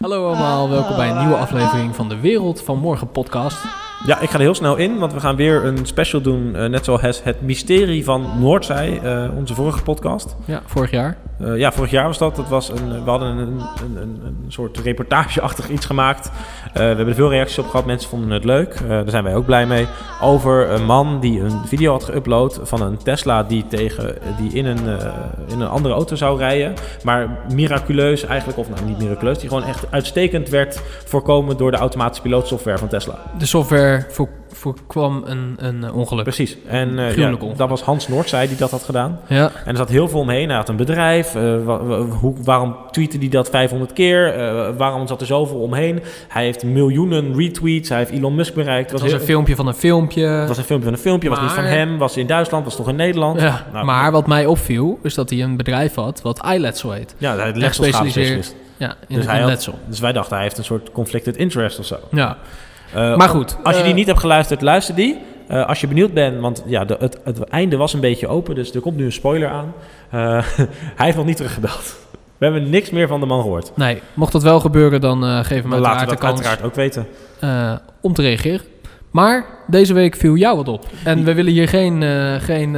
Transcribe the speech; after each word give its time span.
Hallo 0.00 0.26
allemaal, 0.26 0.68
welkom 0.70 0.96
bij 0.96 1.10
een 1.10 1.18
nieuwe 1.18 1.36
aflevering 1.36 1.94
van 1.94 2.08
de 2.08 2.20
Wereld 2.20 2.62
van 2.62 2.78
Morgen 2.78 3.10
podcast. 3.10 3.64
Ja, 4.06 4.20
ik 4.20 4.28
ga 4.28 4.34
er 4.34 4.40
heel 4.40 4.54
snel 4.54 4.76
in, 4.76 4.98
want 4.98 5.12
we 5.12 5.20
gaan 5.20 5.36
weer 5.36 5.64
een 5.64 5.86
special 5.86 6.20
doen. 6.20 6.56
eh, 6.56 6.68
net 6.68 6.84
zoals 6.84 7.22
het 7.22 7.42
mysterie 7.42 8.04
van 8.04 8.30
Noordzij, 8.40 9.00
eh, 9.02 9.36
onze 9.36 9.54
vorige 9.54 9.82
podcast. 9.82 10.36
Ja, 10.44 10.62
vorig 10.66 10.90
jaar. 10.90 11.16
Eh, 11.40 11.56
ja, 11.56 11.72
vorig 11.72 11.90
jaar 11.90 12.06
was 12.06 12.18
dat. 12.18 12.36
dat 12.36 12.48
was 12.48 12.68
een, 12.68 13.04
we 13.04 13.10
hadden 13.10 13.28
een, 13.28 13.60
een, 13.96 14.20
een, 14.24 14.44
soort 14.48 14.78
reportageachtig 14.78 15.68
iets 15.68 15.86
gemaakt. 15.86 16.30
Eh, 16.66 16.72
we 16.72 16.80
hebben 16.80 17.08
er 17.08 17.14
veel 17.14 17.30
reacties 17.30 17.58
op 17.58 17.66
gehad. 17.66 17.86
Mensen 17.86 18.10
vonden 18.10 18.30
het 18.30 18.44
leuk. 18.44 18.74
Eh, 18.74 18.88
daar 18.88 19.10
zijn 19.10 19.24
wij 19.24 19.34
ook 19.34 19.46
blij 19.46 19.66
mee. 19.66 19.86
Over 20.20 20.70
een 20.70 20.84
man 20.84 21.20
die 21.20 21.40
een 21.40 21.66
video 21.66 21.92
had 21.92 22.10
geüpload 22.10 22.62
van 22.62 22.82
een 22.82 22.96
Tesla 22.96 23.42
die, 23.42 23.66
tegen, 23.66 24.18
die 24.38 24.52
in, 24.52 24.66
een, 24.66 24.98
in 25.48 25.60
een 25.60 25.68
andere 25.68 25.94
auto 25.94 26.16
zou 26.16 26.38
rijden. 26.38 26.74
Maar 27.04 27.38
miraculeus 27.52 28.24
eigenlijk, 28.24 28.58
of 28.58 28.68
nou 28.68 28.84
niet 28.84 28.98
miraculeus, 28.98 29.38
die 29.38 29.48
gewoon 29.48 29.64
echt 29.64 29.86
uitstekend 29.90 30.48
werd 30.48 30.82
voorkomen 31.04 31.56
door 31.56 31.70
de 31.70 31.76
automatische 31.76 32.22
pilootsoftware 32.22 32.78
van 32.78 32.88
Tesla. 32.88 33.18
De 33.38 33.46
software 33.46 34.06
voor, 34.08 34.28
voorkwam 34.56 35.22
een, 35.26 35.54
een 35.58 35.84
eh, 35.84 35.96
ongeluk. 35.96 36.22
Precies. 36.22 36.56
En 36.66 36.96
ja, 36.96 37.06
ongeluk. 37.30 37.56
dat 37.56 37.68
was 37.68 37.82
Hans 37.82 38.08
Noordzij 38.08 38.46
die 38.48 38.56
dat 38.56 38.70
had 38.70 38.82
gedaan. 38.82 39.20
Ja, 39.28 39.50
En 39.64 39.70
er 39.70 39.76
zat 39.76 39.88
heel 39.88 40.08
veel 40.08 40.20
omheen. 40.20 40.48
Hij 40.48 40.56
had 40.56 40.68
een 40.68 40.76
bedrijf. 40.76 41.34
eh, 41.34 41.64
wa- 41.64 41.82
wa- 41.84 41.98
hoe, 42.00 42.34
waarom 42.42 42.76
tweette 42.90 43.18
hij 43.18 43.28
dat 43.28 43.50
500 43.50 43.92
keer? 43.92 44.32
Waarom 44.76 45.06
zat 45.06 45.20
er 45.20 45.26
zoveel 45.26 45.58
omheen? 45.60 46.02
Hij 46.28 46.44
heeft 46.44 46.64
miljoenen 46.64 47.34
retweets. 47.36 47.88
Hij 47.88 47.98
heeft 47.98 48.10
Elon 48.10 48.34
Musk 48.34 48.54
bereikt. 48.54 48.90
het 48.90 49.00
was 49.00 49.10
heel- 49.10 49.20
een 49.20 49.26
filmpje 49.26 49.56
van 49.56 49.66
een 49.66 49.74
filmpje. 49.74 50.26
het 50.26 50.48
was 50.48 50.58
een 50.58 50.64
filmpje 50.64 50.88
van 50.88 50.96
een 50.96 51.02
filmpje. 51.04 51.28
was 51.28 51.40
niet 51.40 51.50
van 51.50 51.64
hem. 51.64 51.98
Was 51.98 52.16
in 52.16 52.26
Duitsland. 52.26 52.64
Was 52.64 52.76
toch 52.76 52.88
in 52.88 52.96
Nederland? 52.96 53.40
ja, 53.40 53.66
Nou, 53.72 53.84
maar 53.84 54.12
wat 54.12 54.26
mij 54.26 54.46
opviel, 54.46 54.98
is 55.02 55.14
dat 55.14 55.30
hij 55.30 55.42
een 55.42 55.56
bedrijf 55.56 55.94
had 55.94 56.22
wat 56.22 56.46
iLetsel 56.54 56.90
heet. 56.92 57.14
Ja, 57.18 57.36
hij 57.36 57.46
Echt 57.46 57.56
is 57.56 57.66
gespecialiseerd 57.66 58.54
Ja, 58.76 58.88
in, 59.08 59.16
Dus, 59.16 59.24
in 59.24 59.30
hij 59.30 59.40
had- 59.40 59.48
letsel. 59.48 59.78
dus 59.88 60.00
wij 60.00 60.12
dachten 60.12 60.34
hij 60.34 60.42
heeft 60.44 60.58
een 60.58 60.64
soort 60.64 60.92
conflicted 60.92 61.36
interest 61.36 61.78
of 61.78 61.84
zo. 61.86 61.96
Ja, 62.10 62.36
Eh, 62.94 63.16
maar 63.16 63.28
goed. 63.28 63.56
Als 63.62 63.76
je 63.76 63.82
die 63.82 63.90
eh, 63.90 63.96
niet 63.96 64.06
hebt 64.06 64.20
geluisterd, 64.20 64.60
luister 64.62 64.94
die. 64.94 65.18
Eh, 65.48 65.66
als 65.66 65.80
je 65.80 65.86
benieuwd 65.86 66.12
bent, 66.12 66.40
want 66.40 66.62
ja, 66.66 66.84
de, 66.84 66.96
het, 66.98 67.18
het 67.24 67.44
einde 67.44 67.76
was 67.76 67.92
een 67.92 68.00
beetje 68.00 68.28
open, 68.28 68.54
dus 68.54 68.74
er 68.74 68.80
komt 68.80 68.96
nu 68.96 69.04
een 69.04 69.12
spoiler 69.12 69.48
aan. 69.48 69.72
Eh, 70.10 70.20
hij 70.96 71.04
heeft 71.06 71.16
nog 71.16 71.26
niet 71.26 71.36
teruggebeld. 71.36 71.96
We 72.38 72.44
hebben 72.44 72.70
niks 72.70 72.90
meer 72.90 73.08
van 73.08 73.20
de 73.20 73.26
man 73.26 73.40
gehoord. 73.42 73.72
Nee, 73.74 74.02
mocht 74.14 74.32
dat 74.32 74.42
wel 74.42 74.60
gebeuren, 74.60 75.00
dan 75.00 75.24
eh 75.24 75.36
geef 75.36 75.60
hem 75.60 75.68
Maar 75.68 75.78
laten 75.78 75.98
uiteraard 75.98 76.10
we 76.10 76.14
de 76.14 76.22
kans 76.22 76.36
uiteraard 76.36 76.62
ook 76.62 76.74
weten. 76.74 77.06
eh, 77.40 77.72
om 78.00 78.12
te 78.14 78.22
reageren. 78.22 78.60
Maar 79.10 79.46
deze 79.66 79.94
week 79.94 80.16
viel 80.16 80.34
jou 80.34 80.56
wat 80.56 80.68
op. 80.68 80.86
En 81.04 81.24
we 81.24 81.34
willen 81.34 81.52
hier 81.52 81.68
geen, 81.68 82.02
eh, 82.02 82.34
geen 82.40 82.76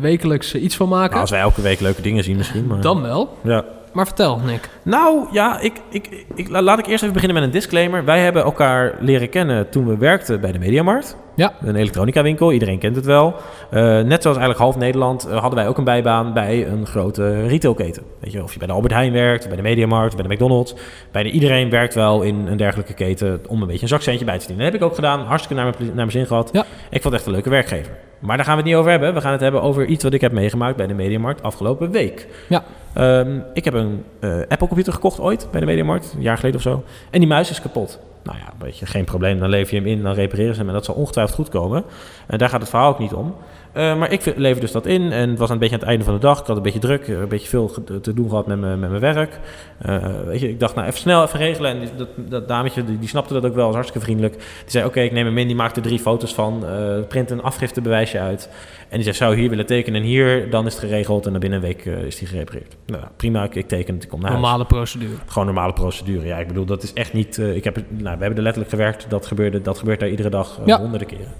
wekelijks 0.00 0.54
iets 0.54 0.76
van 0.76 0.88
maken. 0.88 1.08
Nou, 1.10 1.20
als 1.20 1.30
wij 1.30 1.40
elke 1.40 1.62
week 1.62 1.80
leuke 1.80 2.02
dingen 2.02 2.24
zien 2.24 2.36
misschien. 2.36 2.66
Maar... 2.66 2.80
Dan 2.80 3.02
wel. 3.02 3.36
Ja. 3.42 3.64
Maar 3.92 4.06
vertel, 4.06 4.38
Nick. 4.38 4.68
Nou, 4.82 5.26
ja, 5.32 5.60
ik, 5.60 5.72
ik, 5.90 6.24
ik, 6.34 6.48
la- 6.48 6.62
laat 6.62 6.78
ik 6.78 6.86
eerst 6.86 7.02
even 7.02 7.14
beginnen 7.14 7.36
met 7.38 7.46
een 7.46 7.52
disclaimer. 7.54 8.04
Wij 8.04 8.20
hebben 8.20 8.42
elkaar 8.42 8.94
leren 9.00 9.28
kennen 9.28 9.68
toen 9.70 9.86
we 9.86 9.96
werkten 9.96 10.40
bij 10.40 10.52
de 10.52 10.58
Mediamarkt. 10.58 11.16
Ja. 11.34 11.52
Een 11.60 11.76
elektronica 11.76 12.22
winkel, 12.22 12.52
iedereen 12.52 12.78
kent 12.78 12.96
het 12.96 13.04
wel. 13.04 13.34
Eh, 13.70 13.80
net 13.82 14.22
zoals 14.22 14.36
eigenlijk 14.36 14.58
half 14.58 14.76
Nederland 14.76 15.26
eh, 15.26 15.32
hadden 15.32 15.54
wij 15.54 15.68
ook 15.68 15.78
een 15.78 15.84
bijbaan 15.84 16.32
bij 16.32 16.66
een 16.66 16.86
grote 16.86 17.46
retailketen. 17.46 18.02
Weet 18.20 18.32
je, 18.32 18.42
of 18.42 18.52
je 18.52 18.58
bij 18.58 18.66
de 18.66 18.72
Albert 18.72 18.92
Heijn 18.92 19.12
werkt, 19.12 19.46
bij 19.46 19.56
de 19.56 19.62
Mediamarkt, 19.62 20.16
bij 20.16 20.26
de 20.26 20.34
McDonald's. 20.34 20.74
Bijna 21.10 21.28
iedereen 21.28 21.70
werkt 21.70 21.94
wel 21.94 22.22
in 22.22 22.46
een 22.46 22.56
dergelijke 22.56 22.94
keten 22.94 23.40
om 23.48 23.60
een 23.60 23.66
beetje 23.66 23.82
een 23.82 23.88
zakcentje 23.88 24.24
bij 24.24 24.34
te 24.34 24.40
verdienen. 24.40 24.64
Dat 24.64 24.72
heb 24.72 24.82
ik 24.82 24.88
ook 24.88 25.04
gedaan, 25.04 25.26
hartstikke 25.26 25.62
naar 25.62 25.72
mijn, 25.72 25.86
naar 25.86 25.94
mijn 25.94 26.10
zin 26.10 26.26
gehad. 26.26 26.48
Ja. 26.52 26.64
Ik 26.90 27.02
vond 27.02 27.04
het 27.04 27.14
echt 27.14 27.26
een 27.26 27.32
leuke 27.32 27.50
werkgever. 27.50 27.92
Maar 28.18 28.36
daar 28.36 28.46
gaan 28.46 28.54
we 28.54 28.60
het 28.60 28.70
niet 28.70 28.78
over 28.78 28.90
hebben. 28.90 29.14
We 29.14 29.20
gaan 29.20 29.32
het 29.32 29.40
hebben 29.40 29.62
over 29.62 29.86
iets 29.86 30.04
wat 30.04 30.12
ik 30.12 30.20
heb 30.20 30.32
meegemaakt 30.32 30.76
bij 30.76 30.86
de 30.86 30.94
Mediamarkt 30.94 31.42
afgelopen 31.42 31.90
week. 31.90 32.26
Ja. 32.48 32.64
Ehm, 32.92 33.38
ik 33.54 33.64
heb 33.64 33.74
een 33.74 34.04
eh, 34.20 34.30
Apple 34.48 34.66
computer 34.66 34.92
gekocht 34.92 35.20
ooit 35.20 35.48
bij 35.50 35.60
de 35.60 35.66
Mediamarkt, 35.66 36.12
een 36.16 36.22
jaar 36.22 36.36
geleden 36.36 36.56
of 36.56 36.62
zo. 36.62 36.84
En 37.10 37.18
die 37.18 37.28
muis 37.28 37.50
is 37.50 37.60
kapot. 37.60 38.00
Nou 38.22 38.38
ja, 38.38 38.52
weet 38.58 38.78
je, 38.78 38.86
geen 38.86 39.04
probleem. 39.04 39.38
Dan 39.38 39.48
lever 39.48 39.74
je 39.74 39.80
hem 39.80 39.90
in, 39.90 40.02
dan 40.02 40.14
repareren 40.14 40.54
ze 40.54 40.60
hem 40.60 40.68
en 40.68 40.74
dat 40.74 40.84
zal 40.84 40.94
ongetwijfeld 40.94 41.36
goed 41.36 41.48
komen. 41.48 41.84
En 42.26 42.38
daar 42.38 42.48
gaat 42.48 42.60
het 42.60 42.70
verhaal 42.70 42.88
ook 42.88 42.98
niet 42.98 43.12
om. 43.12 43.34
Eh, 43.72 43.98
maar 43.98 44.12
ik 44.12 44.32
lever 44.36 44.60
dus 44.60 44.72
dat 44.72 44.86
in 44.86 45.12
en 45.12 45.30
het 45.30 45.38
was 45.38 45.50
een 45.50 45.58
beetje 45.58 45.74
aan 45.74 45.80
het 45.80 45.88
einde 45.88 46.04
van 46.04 46.14
de 46.14 46.20
dag. 46.20 46.40
Ik 46.40 46.46
had 46.46 46.56
een 46.56 46.62
beetje 46.62 46.78
druk, 46.78 47.08
eh, 47.08 47.20
een 47.20 47.28
beetje 47.28 47.48
veel 47.48 47.70
te 48.02 48.14
doen 48.14 48.28
gehad 48.28 48.46
met 48.46 48.60
mijn, 48.60 48.80
met 48.80 48.88
mijn 48.88 49.00
werk. 49.00 49.38
Eh, 49.78 50.06
weet 50.26 50.40
je, 50.40 50.48
ik 50.48 50.60
dacht, 50.60 50.74
nou 50.74 50.86
even 50.86 50.98
snel 50.98 51.22
even 51.22 51.38
regelen. 51.38 51.70
En 51.70 51.88
dat, 51.96 52.08
dat 52.16 52.48
dametje, 52.48 52.84
die, 52.84 52.98
die 52.98 53.08
snapte 53.08 53.32
dat 53.32 53.44
ook 53.44 53.54
wel, 53.54 53.64
was 53.64 53.74
hartstikke 53.74 54.04
vriendelijk. 54.06 54.34
Die 54.34 54.44
zei, 54.66 54.84
oké, 54.84 55.00
ik 55.00 55.12
neem 55.12 55.26
hem 55.26 55.38
in, 55.38 55.46
die 55.46 55.56
maakte 55.56 55.80
drie 55.80 55.98
foto's 55.98 56.34
van. 56.34 56.64
print 57.08 57.30
een 57.30 57.42
afgiftebewijsje 57.42 58.18
uit. 58.18 58.48
En 58.88 58.94
die 58.94 59.02
zei, 59.02 59.16
zou 59.16 59.34
je 59.34 59.40
hier 59.40 59.50
willen 59.50 59.66
tekenen 59.66 60.00
en 60.00 60.06
hier, 60.06 60.50
dan 60.50 60.66
is 60.66 60.74
het 60.74 60.82
geregeld. 60.82 61.26
En 61.26 61.30
dan 61.30 61.40
binnen 61.40 61.58
een 61.58 61.64
week 61.66 61.84
is 61.84 62.16
die 62.18 62.28
gerepareerd. 62.28 62.76
Nou, 62.86 63.02
prima, 63.16 63.44
ik, 63.44 63.54
ik 63.54 63.68
teken 63.68 63.94
het, 63.94 64.02
ik 64.02 64.08
kom 64.08 64.20
naar 64.20 64.30
huis. 64.30 64.42
Normale 64.42 64.66
procedure. 64.66 65.14
Gewoon 65.26 65.46
normale 65.46 65.72
procedure. 65.72 66.26
Ja, 66.26 66.38
ik 66.38 66.48
bedoel, 66.48 66.64
dat 66.64 66.82
is 66.82 66.92
echt 66.92 67.12
niet. 67.12 67.38
ik 67.38 67.64
heb, 67.64 67.76
nou, 67.76 68.02
we 68.02 68.08
hebben 68.08 68.36
er 68.36 68.42
letterlijk 68.42 68.70
gewerkt. 68.70 69.06
Dat 69.08 69.26
gebeurde, 69.26 69.62
dat 69.62 69.78
gebeurt 69.78 70.00
daar 70.00 70.08
iedere 70.08 70.28
dag 70.28 70.60
Ja. 70.64 70.78
honderden 70.78 71.08
keren. 71.08 71.32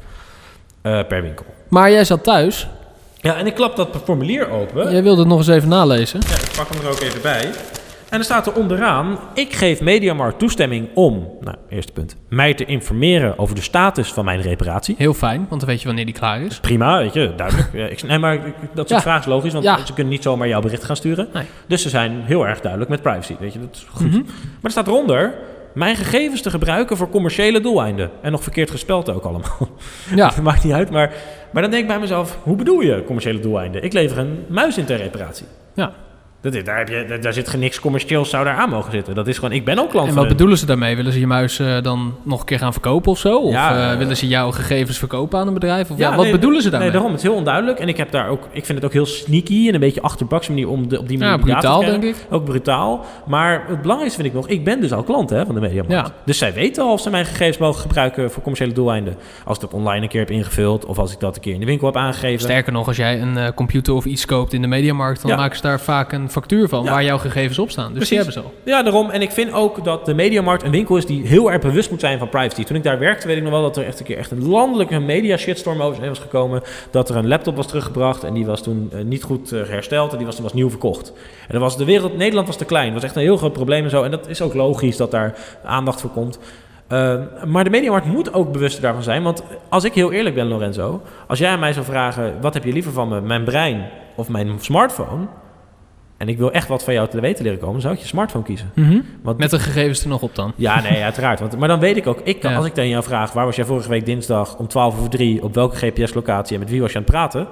Eh, 0.83 0.99
per 1.09 1.23
winkel. 1.23 1.45
Maar 1.69 1.91
jij 1.91 2.05
zat 2.05 2.25
thuis. 2.25 2.69
Ja, 3.21 3.37
en 3.37 3.47
ik 3.47 3.55
klap 3.55 3.77
dat 3.77 3.89
formulier 4.05 4.51
open. 4.51 4.91
Jij 4.93 5.03
wilde 5.03 5.21
het 5.21 5.29
nog 5.29 5.39
eens 5.39 5.49
even 5.49 5.69
nalezen. 5.69 6.21
Ja, 6.29 6.35
ik 6.35 6.53
pak 6.57 6.69
hem 6.75 6.83
er 6.85 6.91
ook 6.91 7.01
even 7.01 7.23
bij. 7.23 7.51
En 8.11 8.19
er 8.19 8.25
staat 8.25 8.47
er 8.47 8.53
onderaan: 8.55 9.19
Ik 9.35 9.53
geef 9.55 9.81
Mediamarkt 9.81 10.39
toestemming 10.39 10.89
om, 10.95 11.29
nou, 11.41 11.57
eerste 11.69 11.93
punt, 11.93 12.17
mij 12.29 12.55
te 12.55 12.65
informeren 12.65 13.39
over 13.39 13.55
de 13.55 13.61
status 13.61 14.13
van 14.13 14.25
mijn 14.25 14.41
reparatie. 14.41 14.95
Heel 14.99 15.15
fijn, 15.15 15.47
want 15.49 15.61
dan 15.61 15.71
weet 15.71 15.81
je 15.81 15.87
wanneer 15.87 16.05
die 16.05 16.15
klaar 16.15 16.41
is. 16.41 16.61
Prima, 16.61 16.99
weet 16.99 17.13
je, 17.15 17.33
duidelijk. 17.37 17.69
Ja, 17.83 17.87
ik, 17.87 18.03
nee, 18.03 18.19
maar 18.19 18.35
ik- 18.35 18.43
dat 18.75 18.89
soort 18.89 18.89
Ja. 18.89 19.01
vragen 19.01 19.21
is 19.21 19.27
logisch, 19.27 19.53
want 19.53 19.65
Ja. 19.65 19.87
ze 19.87 19.93
kunnen 19.93 20.13
niet 20.13 20.23
zomaar 20.23 20.49
jouw 20.49 20.61
bericht 20.61 20.85
gaan 20.85 20.97
sturen. 20.97 21.29
Nee. 21.33 21.45
Dus 21.67 21.83
ze 21.83 21.89
zijn 21.89 22.23
heel 22.25 22.47
erg 22.47 22.61
duidelijk 22.61 22.91
met 22.91 23.03
privacy, 23.03 23.35
weet 23.41 23.53
je, 23.53 23.59
dat 23.61 23.69
is 23.73 23.87
goed. 23.93 24.07
Mhm. 24.07 24.17
Maar 24.25 24.27
er 24.63 24.71
staat 24.71 24.87
eronder, 24.87 25.35
mijn 25.75 25.97
gegevens 25.97 26.43
te 26.43 26.51
gebruiken 26.51 26.97
voor 26.97 27.09
commerciële 27.09 27.61
doeleinden. 27.61 28.11
En 28.23 28.33
nog 28.33 28.43
verkeerd 28.43 28.71
gespeld 28.71 29.11
ook 29.11 29.25
allemaal. 29.25 29.69
Ja, 30.15 30.27
Dat 30.35 30.37
maakt 30.45 30.65
niet 30.65 30.73
uit, 30.73 30.91
maar, 30.91 31.13
maar 31.53 31.63
dan 31.63 31.71
denk 31.71 31.83
ik 31.83 31.89
bij 31.89 31.99
mezelf, 32.01 32.39
hoe 32.43 32.57
bedoel 32.57 32.81
je 32.81 33.05
commerciële 33.05 33.41
doeleinden? 33.41 33.83
Ik 33.83 33.93
lever 33.93 34.19
een 34.19 34.45
muis 34.49 34.79
in 34.79 34.85
ter 34.85 34.97
reparatie. 34.97 35.47
ja. 35.75 35.93
Dat 36.43 36.55
is, 36.55 36.65
daar, 36.65 36.79
heb 36.79 36.89
je, 36.89 37.19
daar, 37.21 37.33
zit 37.33 37.49
geen 37.49 37.61
niks 37.61 37.81
commercieels 37.81 38.31
zou 38.31 38.45
daar 38.45 38.57
aan 38.57 38.69
mogen 38.69 38.93
zitten. 38.93 39.15
Dat 39.15 39.29
is 39.29 39.39
gewoon, 39.39 39.53
ik 39.53 39.65
ben 39.65 39.79
ook 39.79 39.91
klant 39.91 40.09
En 40.09 40.15
wat 40.15 40.29
bedoelen 40.29 40.59
ze 40.59 40.67
daarmee? 40.67 40.97
Willen 40.97 41.13
ze 41.13 41.19
je 41.19 41.27
muis 41.27 41.59
eh, 41.59 41.83
dan 41.83 42.15
nog 42.23 42.41
een 42.41 42.47
keer 42.47 42.59
gaan 42.59 42.73
verkopen 42.73 43.11
of 43.11 43.19
zo? 43.19 43.39
Of 43.39 43.53
Ja, 43.53 43.77
eh, 43.77 43.93
eh, 43.93 43.99
willen 43.99 44.17
ze 44.17 44.29
jouw 44.29 44.51
gegevens 44.51 44.99
verkopen 44.99 45.39
aan 45.39 45.47
een 45.47 45.55
bedrijf? 45.55 45.91
Of 45.91 45.99
ja, 45.99 46.15
wat 46.15 46.23
nee, 46.23 46.33
bedoelen 46.33 46.63
ze 46.63 46.71
daarmee? 46.71 46.89
Nee, 46.89 46.97
daarom. 46.97 47.13
Het 47.17 47.23
is 47.23 47.29
heel 47.29 47.39
onduidelijk. 47.39 47.79
En 47.79 47.89
ik, 47.89 47.97
heb 47.97 48.11
daar 48.11 48.29
ook, 48.29 48.49
ik 48.51 48.65
vind 48.65 48.79
het 48.79 48.87
ook 48.87 48.93
heel 48.93 49.07
sneaky 49.07 49.69
en 49.69 49.75
een 49.75 49.81
beetje 49.81 50.03
achterbaks 50.03 50.49
manier 50.49 50.69
om 50.69 50.89
de, 50.89 50.99
op 50.99 51.09
die 51.09 51.19
manier 51.19 51.35
ja, 51.35 51.43
brutaal 51.43 51.81
te 51.81 51.87
denk 51.87 52.03
ik. 52.03 52.27
Ook 52.31 52.45
brutaal. 52.45 53.05
Maar 53.27 53.65
het 53.69 53.83
belangrijkste 53.83 54.23
vind 54.23 54.35
ik 54.35 54.41
nog, 54.41 54.49
ik 54.49 54.65
ben 54.65 54.81
dus 54.81 54.93
al 54.93 55.03
klant 55.03 55.31
hè, 55.31 55.45
van 55.47 55.55
de 55.55 55.61
Mediamarkt. 55.61 56.09
Ja. 56.09 56.15
Dus 56.25 56.39
zij 56.39 56.53
weten 56.53 56.83
al 56.83 56.93
of 56.93 57.01
ze 57.01 57.11
mijn 57.11 57.27
gegevens 57.27 57.59
mogen 57.59 57.81
gebruiken 57.81 58.31
voor 58.31 58.43
commerciële 58.43 58.73
doeleinden. 58.73 59.17
Als 59.45 59.57
ik 59.57 59.63
dat 59.63 59.73
online 59.73 60.03
een 60.03 60.09
keer 60.09 60.21
heb 60.21 60.31
ingevuld 60.31 60.85
of 60.85 60.99
als 60.99 61.13
ik 61.13 61.21
dat 61.21 61.37
een 61.37 61.43
keer 61.43 61.55
in 61.55 61.61
de 61.61 61.67
winkel 61.67 61.87
heb 61.87 61.97
aangegeven. 61.97 62.41
Sterker 62.41 62.73
nog, 62.73 62.87
als 62.87 62.97
jij 62.97 63.21
een 63.21 63.55
computer 63.55 63.95
of 63.95 64.05
iets 64.05 64.27
koopt 64.27 64.53
in 64.53 64.61
de 64.61 64.69
mediamarkt, 64.69 65.23
dan 65.23 65.37
maken 65.37 65.57
ze 65.57 65.63
daar 65.63 65.81
vaak 65.81 66.13
een 66.13 66.31
factuur 66.33 66.69
van 66.69 66.85
Ja. 66.85 66.91
waar 66.91 67.05
jouw 67.05 67.19
gegevens 67.19 67.59
op 67.59 67.71
staan. 67.71 67.89
Dus 67.89 67.93
Precies. 68.09 68.09
die 68.09 68.19
hebben 68.19 68.35
ze 68.35 68.41
al. 68.41 68.55
Ja, 68.65 68.83
daarom. 68.83 69.11
En 69.11 69.23
ik 69.23 69.31
vind 69.31 69.53
ook 69.53 69.85
dat 69.85 70.07
de 70.07 70.15
Mediamarkt 70.15 70.63
een 70.63 70.71
winkel 70.71 70.97
is 70.97 71.07
die 71.07 71.27
heel 71.27 71.53
erg 71.53 71.61
bewust 71.61 71.91
moet 71.91 72.01
zijn 72.01 72.19
van 72.19 72.29
privacy. 72.29 72.65
Toen 72.65 72.77
ik 72.77 72.83
daar 72.83 72.99
werkte, 72.99 73.27
weet 73.27 73.37
ik 73.37 73.43
nog 73.43 73.53
wel 73.53 73.63
dat 73.63 73.77
er 73.77 73.87
echt 73.87 73.99
een 73.99 74.05
keer 74.05 74.19
echt 74.19 74.31
een 74.31 74.49
landelijke 74.49 74.99
media 74.99 75.37
shitstorm 75.37 75.83
over 75.83 76.09
was 76.09 76.19
gekomen. 76.19 76.63
Dat 76.91 77.09
er 77.09 77.17
een 77.17 77.29
laptop 77.29 77.57
was 77.57 77.67
teruggebracht 77.67 78.25
en 78.25 78.35
die 78.35 78.47
was 78.47 78.63
toen 78.63 78.91
eh, 78.93 79.05
niet 79.05 79.23
goed 79.23 79.53
eh, 79.53 79.63
hersteld 79.69 80.11
en 80.11 80.17
die 80.17 80.27
was 80.27 80.35
toen 80.35 80.45
was 80.45 80.55
nieuw 80.55 80.71
verkocht. 80.71 81.13
En 81.41 81.53
dan 81.53 81.61
was 81.61 81.77
de 81.77 81.85
wereld, 81.85 82.17
Nederland 82.17 82.47
was 82.47 82.57
te 82.57 82.65
klein. 82.65 82.85
Dat 82.85 82.95
was 82.95 83.05
echt 83.05 83.17
een 83.17 83.23
heel 83.23 83.37
groot 83.37 83.53
probleem 83.53 83.85
en 83.85 83.91
zo. 83.91 84.03
En 84.03 84.11
dat 84.11 84.29
is 84.29 84.43
ook 84.43 84.55
logisch 84.55 84.97
dat 84.97 85.11
daar 85.11 85.35
aandacht 85.65 86.01
voor 86.01 86.11
komt. 86.11 86.39
Eh, 86.89 87.15
maar 87.47 87.65
de 87.65 87.71
Mediamarkt 87.71 88.07
moet 88.07 88.35
ook 88.35 88.53
bewust 88.53 88.81
daarvan 88.81 89.03
zijn. 89.03 89.23
Want 89.23 89.43
als 89.69 89.85
ik 89.85 89.95
heel 89.95 90.13
eerlijk 90.13 90.35
ben, 90.35 90.47
Lorenzo. 90.47 91.01
Als 91.27 91.39
jij 91.39 91.51
aan 91.51 91.61
mij 91.61 91.73
zou 91.73 91.85
vragen, 91.85 92.35
wat 92.41 92.55
heb 92.55 92.65
je 92.65 92.73
liever 92.73 92.93
van 92.93 93.09
me? 93.09 93.21
Mijn 93.21 93.45
brein 93.45 93.89
of 94.17 94.29
mijn 94.29 94.57
smartphone? 94.61 95.27
En 96.23 96.29
ik 96.29 96.39
wil 96.39 96.53
echt 96.53 96.69
wat 96.69 96.85
van 96.85 96.95
jou 96.95 97.09
te 97.09 97.21
weten 97.21 97.43
leren 97.45 97.59
komen, 97.59 97.73
dan 97.73 97.83
zou 97.83 97.95
ik 97.95 98.01
je 98.01 98.07
smartphone 98.07 98.45
kiezen. 98.45 98.71
Want 99.23 99.39
Met 99.39 99.51
de 99.51 99.59
gegevens 99.59 100.03
er 100.03 100.09
nog 100.09 100.23
op 100.23 100.35
dan. 100.35 100.53
ja, 100.57 100.81
nee, 100.81 101.03
uiteraard. 101.09 101.41
Want, 101.41 101.59
maar 101.59 101.69
dan 101.69 101.81
weet 101.81 101.97
ik 101.97 102.07
ook, 102.07 102.21
ik 102.25 102.41
kan, 102.41 102.51
Ja. 102.51 102.57
als 102.57 102.67
ik 102.67 102.75
tegen 102.75 102.91
jou 102.91 103.03
vraag... 103.05 103.33
waar 103.33 103.45
was 103.47 103.57
jij 103.57 103.65
vorige 103.65 103.89
week 103.89 104.07
dinsdag 104.07 104.57
om 104.59 104.67
12 104.69 104.97
over 104.99 105.11
3... 105.11 105.43
op 105.43 105.55
welke 105.55 105.77
GPS-locatie 105.77 106.55
en 106.55 106.61
met 106.61 106.71
wie 106.71 106.81
was 106.81 106.91
je 106.93 106.97
aan 106.97 107.03
het 107.03 107.13
praten... 107.13 107.47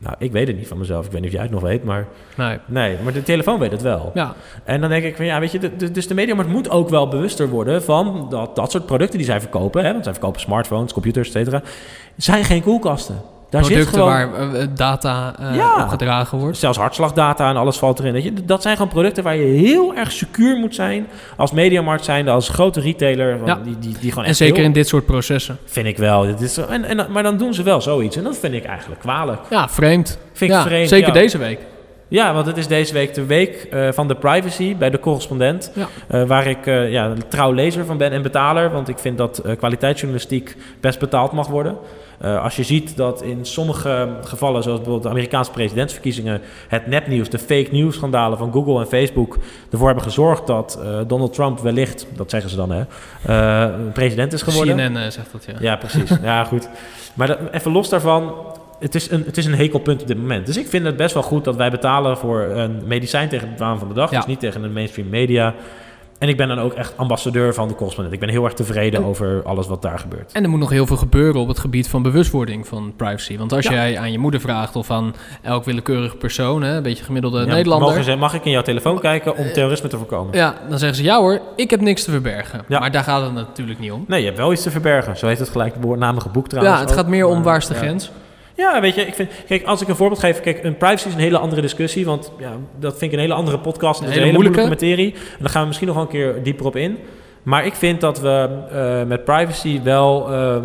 Nou, 0.00 0.14
ik 0.18 0.32
weet 0.32 0.46
het 0.46 0.56
niet 0.56 0.68
van 0.68 0.78
mezelf. 0.78 1.06
Ik 1.06 1.10
weet 1.12 1.20
niet 1.20 1.28
of 1.30 1.34
jij 1.36 1.44
het 1.44 1.52
nog 1.52 1.62
weet, 1.62 1.84
maar... 1.84 2.06
Nee. 2.36 2.58
Nee, 2.66 2.96
maar 3.04 3.12
de 3.12 3.22
telefoon 3.22 3.58
weet 3.58 3.70
het 3.72 3.82
wel. 3.82 4.10
Ja, 4.14 4.34
En 4.64 4.80
dan 4.80 4.90
denk 4.90 5.04
ik 5.04 5.16
van, 5.16 5.24
ja, 5.24 5.40
weet 5.40 5.52
je... 5.52 5.58
de- 5.58 5.76
de- 5.76 5.90
dus 5.90 6.06
de 6.06 6.14
mediamarkt 6.14 6.50
moet 6.50 6.70
ook 6.70 6.88
wel 6.88 7.08
bewuster 7.08 7.48
worden... 7.48 7.82
van 7.82 8.26
dat, 8.30 8.56
dat 8.56 8.70
soort 8.70 8.86
producten 8.86 9.18
die 9.18 9.26
zij 9.26 9.40
verkopen... 9.40 9.84
Hè, 9.84 9.92
want 9.92 10.04
zij 10.04 10.12
verkopen 10.12 10.40
smartphones, 10.40 10.92
computers, 10.92 11.26
et 11.28 11.32
cetera... 11.34 11.62
zijn 12.16 12.44
geen 12.44 12.62
koelkasten. 12.62 13.20
Daar 13.56 13.64
zit 13.64 13.72
producten 13.74 13.98
gewoon... 14.00 14.30
waar 14.48 14.54
eh, 14.60 14.66
data 14.74 15.34
eh, 15.40 15.54
Ja. 15.56 15.82
opgedragen 15.82 16.38
wordt. 16.38 16.58
Zelfs 16.58 16.78
hartslagdata 16.78 17.48
en 17.50 17.56
alles 17.56 17.76
valt 17.78 17.98
erin. 17.98 18.12
Weet 18.12 18.22
je? 18.22 18.32
Dat 18.44 18.62
zijn 18.62 18.76
gewoon 18.76 18.90
producten 18.92 19.24
waar 19.24 19.36
je 19.36 19.44
heel 19.44 19.94
erg 19.94 20.12
secuur 20.12 20.56
moet 20.56 20.74
zijn. 20.74 21.06
Als 21.36 21.52
mediamarkt 21.52 22.04
zijnde, 22.04 22.30
als 22.30 22.48
grote 22.48 22.80
retailer. 22.80 23.38
Ja. 23.46 23.58
Die, 23.64 23.78
die, 23.78 23.96
die 24.00 24.10
gewoon 24.10 24.24
En 24.24 24.34
zeker 24.36 24.56
heel- 24.56 24.64
in 24.64 24.72
dit 24.72 24.88
soort 24.88 25.06
processen. 25.06 25.58
Vind 25.64 25.86
ik 25.86 25.96
wel. 25.96 26.22
Dit 26.22 26.40
is, 26.40 26.56
en, 26.56 26.84
en, 26.84 27.06
maar 27.10 27.22
dan 27.22 27.36
doen 27.36 27.54
ze 27.54 27.62
wel 27.62 27.80
zoiets. 27.80 28.16
En 28.16 28.24
dat 28.24 28.38
vind 28.38 28.54
ik 28.54 28.64
eigenlijk 28.64 29.00
kwalijk. 29.00 29.40
Ja, 29.50 29.68
vreemd. 29.68 30.18
Vind 30.32 30.50
ik 30.50 30.56
ja, 30.56 30.62
vreemd. 30.62 30.88
zeker 30.88 31.12
deze 31.12 31.38
week. 31.38 31.58
Ja, 32.08 32.34
want 32.34 32.46
het 32.46 32.56
is 32.56 32.66
deze 32.66 32.92
week 32.92 33.14
de 33.14 33.24
week 33.26 33.66
eh, 33.70 33.88
van 33.92 34.08
de 34.08 34.14
privacy 34.14 34.76
bij 34.76 34.90
de 34.90 35.00
correspondent. 35.00 35.72
Ja. 35.74 35.88
Eh, 36.08 36.22
waar 36.26 36.46
ik 36.46 36.66
eh, 36.66 36.90
ja, 36.90 37.04
een 37.06 37.28
trouw 37.28 37.52
lezer 37.52 37.84
van 37.84 37.96
ben 37.96 38.10
en 38.12 38.22
betaler. 38.22 38.70
Want 38.70 38.88
ik 38.88 38.98
vind 38.98 39.18
dat 39.18 39.42
kwaliteitsjournalistiek 39.58 40.56
best 40.80 40.98
betaald 40.98 41.32
mag 41.32 41.46
worden. 41.46 41.76
Als 42.42 42.56
je 42.56 42.62
ziet 42.62 42.96
dat 42.96 43.22
in 43.22 43.44
sommige 43.44 44.08
gevallen, 44.22 44.62
zoals 44.62 44.76
bijvoorbeeld 44.78 45.02
de 45.02 45.08
Amerikaanse 45.08 45.50
presidentsverkiezingen, 45.50 46.40
het 46.68 46.86
nepnieuws, 46.86 47.28
de 47.28 47.38
fake 47.38 47.68
news 47.70 47.94
schandalen 47.94 48.38
van 48.38 48.52
Google 48.52 48.80
en 48.80 48.86
Facebook 48.86 49.38
ervoor 49.70 49.86
hebben 49.86 50.04
gezorgd 50.04 50.46
dat 50.46 50.80
Donald 51.06 51.32
Trump 51.34 51.58
wellicht, 51.60 52.06
dat 52.16 52.30
zeggen 52.30 52.50
ze 52.50 52.56
dan 52.56 52.70
hè, 52.70 52.82
president 53.92 54.32
is 54.32 54.42
geworden. 54.42 54.76
CNN 54.76 55.12
zegt 55.12 55.32
dat, 55.32 55.44
ja. 55.44 55.54
Ja, 55.60 55.76
precies. 55.76 56.10
ja, 56.22 56.44
goed. 56.44 56.68
Maar 57.14 57.26
dat- 57.26 57.38
even 57.52 57.72
los 57.72 57.88
daarvan. 57.88 58.34
Het 58.78 58.94
is, 58.94 59.10
een, 59.10 59.22
het 59.26 59.36
is 59.36 59.44
een 59.46 59.54
hekelpunt 59.54 60.00
op 60.02 60.06
dit 60.08 60.16
moment. 60.18 60.46
Dus 60.46 60.56
ik 60.56 60.66
vind 60.66 60.84
het 60.84 60.96
best 60.96 61.14
wel 61.14 61.22
goed 61.22 61.44
dat 61.44 61.56
wij 61.56 61.70
betalen 61.70 62.16
voor 62.18 62.40
een 62.40 62.82
medicijn 62.86 63.28
tegen 63.28 63.48
het 63.50 63.58
waan 63.58 63.78
van 63.78 63.88
de 63.88 63.94
dag. 63.94 64.10
Ja. 64.10 64.16
Dus 64.16 64.26
niet 64.26 64.40
tegen 64.40 64.62
de 64.62 64.68
mainstream 64.68 65.08
media. 65.08 65.54
En 66.18 66.28
ik 66.28 66.36
ben 66.36 66.48
dan 66.48 66.58
ook 66.58 66.72
echt 66.72 66.92
ambassadeur 66.96 67.54
van 67.54 67.68
de 67.68 67.74
correspondent. 67.74 68.14
Ik 68.14 68.20
ben 68.20 68.28
heel 68.28 68.44
erg 68.44 68.52
tevreden 68.54 69.00
En- 69.00 69.06
over 69.06 69.42
alles 69.44 69.66
wat 69.66 69.82
daar 69.82 69.98
gebeurt. 69.98 70.32
En 70.32 70.42
er 70.42 70.50
moet 70.50 70.58
nog 70.60 70.70
heel 70.70 70.86
veel 70.86 70.96
gebeuren 70.96 71.40
op 71.40 71.48
het 71.48 71.58
gebied 71.58 71.88
van 71.88 72.02
bewustwording 72.02 72.66
van 72.66 72.92
privacy. 72.96 73.38
Want 73.38 73.52
als 73.52 73.64
Ja. 73.66 73.72
jij 73.72 73.98
aan 73.98 74.12
je 74.12 74.18
moeder 74.18 74.40
vraagt 74.40 74.76
of 74.76 74.90
aan 74.90 75.14
elk 75.42 75.64
willekeurig 75.64 76.18
persoon, 76.18 76.62
hè, 76.62 76.76
een 76.76 76.82
beetje 76.82 77.04
gemiddelde 77.04 77.40
Ja, 77.40 77.46
Nederlander. 77.46 78.02
ze- 78.02 78.16
mag 78.16 78.34
ik 78.34 78.44
in 78.44 78.50
jouw 78.50 78.62
telefoon 78.62 79.00
kijken 79.00 79.36
om 79.36 79.44
Eh, 79.44 79.52
terrorisme 79.52 79.88
te 79.88 79.96
voorkomen? 79.96 80.34
Ja, 80.36 80.54
dan 80.68 80.78
zeggen 80.78 80.96
ze 80.98 81.04
ja 81.04 81.18
hoor, 81.18 81.40
ik 81.56 81.70
heb 81.70 81.80
niks 81.80 82.04
te 82.04 82.10
verbergen. 82.10 82.64
Ja. 82.68 82.78
Maar 82.78 82.90
daar 82.90 83.02
gaat 83.04 83.22
het 83.22 83.32
natuurlijk 83.32 83.78
niet 83.78 83.92
om. 83.92 84.04
Nee, 84.08 84.20
je 84.20 84.26
hebt 84.26 84.38
wel 84.38 84.52
iets 84.52 84.62
te 84.62 84.70
verbergen. 84.70 85.16
Zo 85.16 85.26
heet 85.26 85.38
het 85.38 85.48
gelijk 85.48 85.72
het 85.72 85.80
bewoordnamige 85.80 86.28
boek 86.28 86.48
trouwens. 86.48 86.76
ja, 86.76 86.82
het 86.82 86.90
ook. 86.92 86.98
gaat 86.98 87.08
meer 87.08 87.26
om 87.26 87.42
waar 87.42 87.56
is 87.56 87.66
de 87.66 87.74
ja. 87.74 87.80
grens. 87.80 88.10
Ja, 88.56 88.80
weet 88.80 88.94
je, 88.94 89.00
ik 89.06 89.14
vind, 89.14 89.30
kijk, 89.46 89.64
als 89.64 89.82
ik 89.82 89.88
een 89.88 89.96
voorbeeld 89.96 90.20
geef, 90.20 90.40
kijk, 90.40 90.64
een 90.64 90.76
privacy 90.76 91.08
is 91.08 91.14
een 91.14 91.20
hele 91.20 91.38
andere 91.38 91.60
discussie, 91.60 92.04
want 92.04 92.32
ja, 92.38 92.52
dat 92.78 92.90
vind 92.98 93.02
ik 93.02 93.12
een 93.12 93.22
hele 93.24 93.34
andere 93.34 93.58
podcast, 93.58 94.00
en 94.00 94.06
Een 94.06 94.12
dat 94.12 94.22
is 94.22 94.24
hele 94.26 94.38
een 94.38 94.42
hele 94.44 94.54
moeilijke 94.60 94.86
moeilijke. 94.88 95.12
materie. 95.14 95.36
En 95.36 95.38
daar 95.40 95.50
gaan 95.50 95.60
we 95.60 95.66
misschien 95.66 95.86
nog 95.88 95.96
wel 95.96 96.04
een 96.04 96.10
keer 96.10 96.42
dieper 96.42 96.66
op 96.66 96.76
in. 96.76 96.98
Maar 97.42 97.66
ik 97.66 97.74
vind 97.74 98.00
dat 98.00 98.20
we 98.20 98.48
eh, 98.70 99.08
met 99.08 99.24
privacy 99.24 99.82
wel, 99.82 100.32
ehm, 100.32 100.62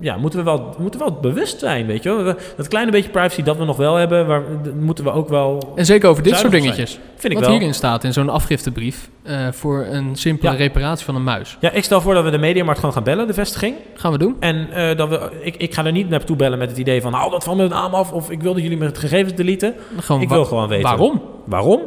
ja, 0.00 0.16
moeten 0.16 0.38
we 0.38 0.44
wel, 0.44 0.74
moeten 0.78 1.00
wel 1.00 1.12
bewust 1.12 1.58
zijn, 1.58 1.86
weet 1.86 2.02
je 2.02 2.08
wel. 2.14 2.24
We- 2.24 2.36
Dat 2.56 2.68
kleine 2.68 2.90
beetje 2.90 3.10
privacy 3.10 3.42
dat 3.42 3.56
we 3.56 3.64
nog 3.64 3.76
wel 3.76 3.94
hebben, 3.94 4.26
waar, 4.26 4.42
moeten 4.80 5.04
we 5.04 5.10
ook 5.12 5.28
wel, 5.28 5.72
En 5.76 5.84
zeker 5.86 6.08
over 6.08 6.22
dit 6.22 6.36
soort 6.36 6.52
dingetjes. 6.52 6.90
vind 7.16 7.32
ik 7.32 7.38
Wat 7.38 7.40
wel. 7.48 7.50
hierin 7.56 7.74
staat 7.74 8.04
in 8.04 8.12
zo'n 8.12 8.28
afgiftebrief 8.28 9.08
eh, 9.22 9.48
voor 9.52 9.84
een 9.86 10.16
simpele 10.16 10.50
Ja. 10.52 10.56
reparatie 10.56 11.04
van 11.04 11.14
een 11.14 11.22
muis. 11.24 11.56
Ja, 11.60 11.70
ik 11.70 11.84
stel 11.84 12.00
voor 12.00 12.14
dat 12.14 12.24
we 12.24 12.30
de 12.30 12.38
Mediamarkt 12.38 12.78
gewoon 12.80 12.94
gaan 12.94 13.04
bellen, 13.04 13.26
de 13.26 13.34
vestiging. 13.34 13.76
Gaan 13.94 14.12
we 14.12 14.18
doen? 14.18 14.36
En 14.40 14.72
eh, 14.72 14.96
dat 14.96 15.08
we, 15.08 15.30
ik, 15.40 15.56
ik 15.56 15.74
ga 15.74 15.84
er 15.84 15.92
niet 15.92 16.08
naartoe 16.08 16.36
bellen 16.36 16.58
met 16.58 16.68
het 16.70 16.78
idee 16.78 17.00
van, 17.02 17.12
haal 17.12 17.30
dat 17.30 17.44
van 17.44 17.56
mijn 17.56 17.68
naam 17.68 17.94
af, 17.94 18.12
of 18.12 18.30
ik 18.30 18.42
wil 18.42 18.52
dat 18.54 18.62
jullie 18.62 18.78
mijn 18.78 18.96
gegevens 18.96 19.34
deleten. 19.34 19.74
Gewoon 19.98 20.22
Ik 20.22 20.28
wil 20.28 20.44
gewoon 20.44 20.68
weten. 20.68 20.88
Waarom? 20.88 21.22
Waarom? 21.46 21.80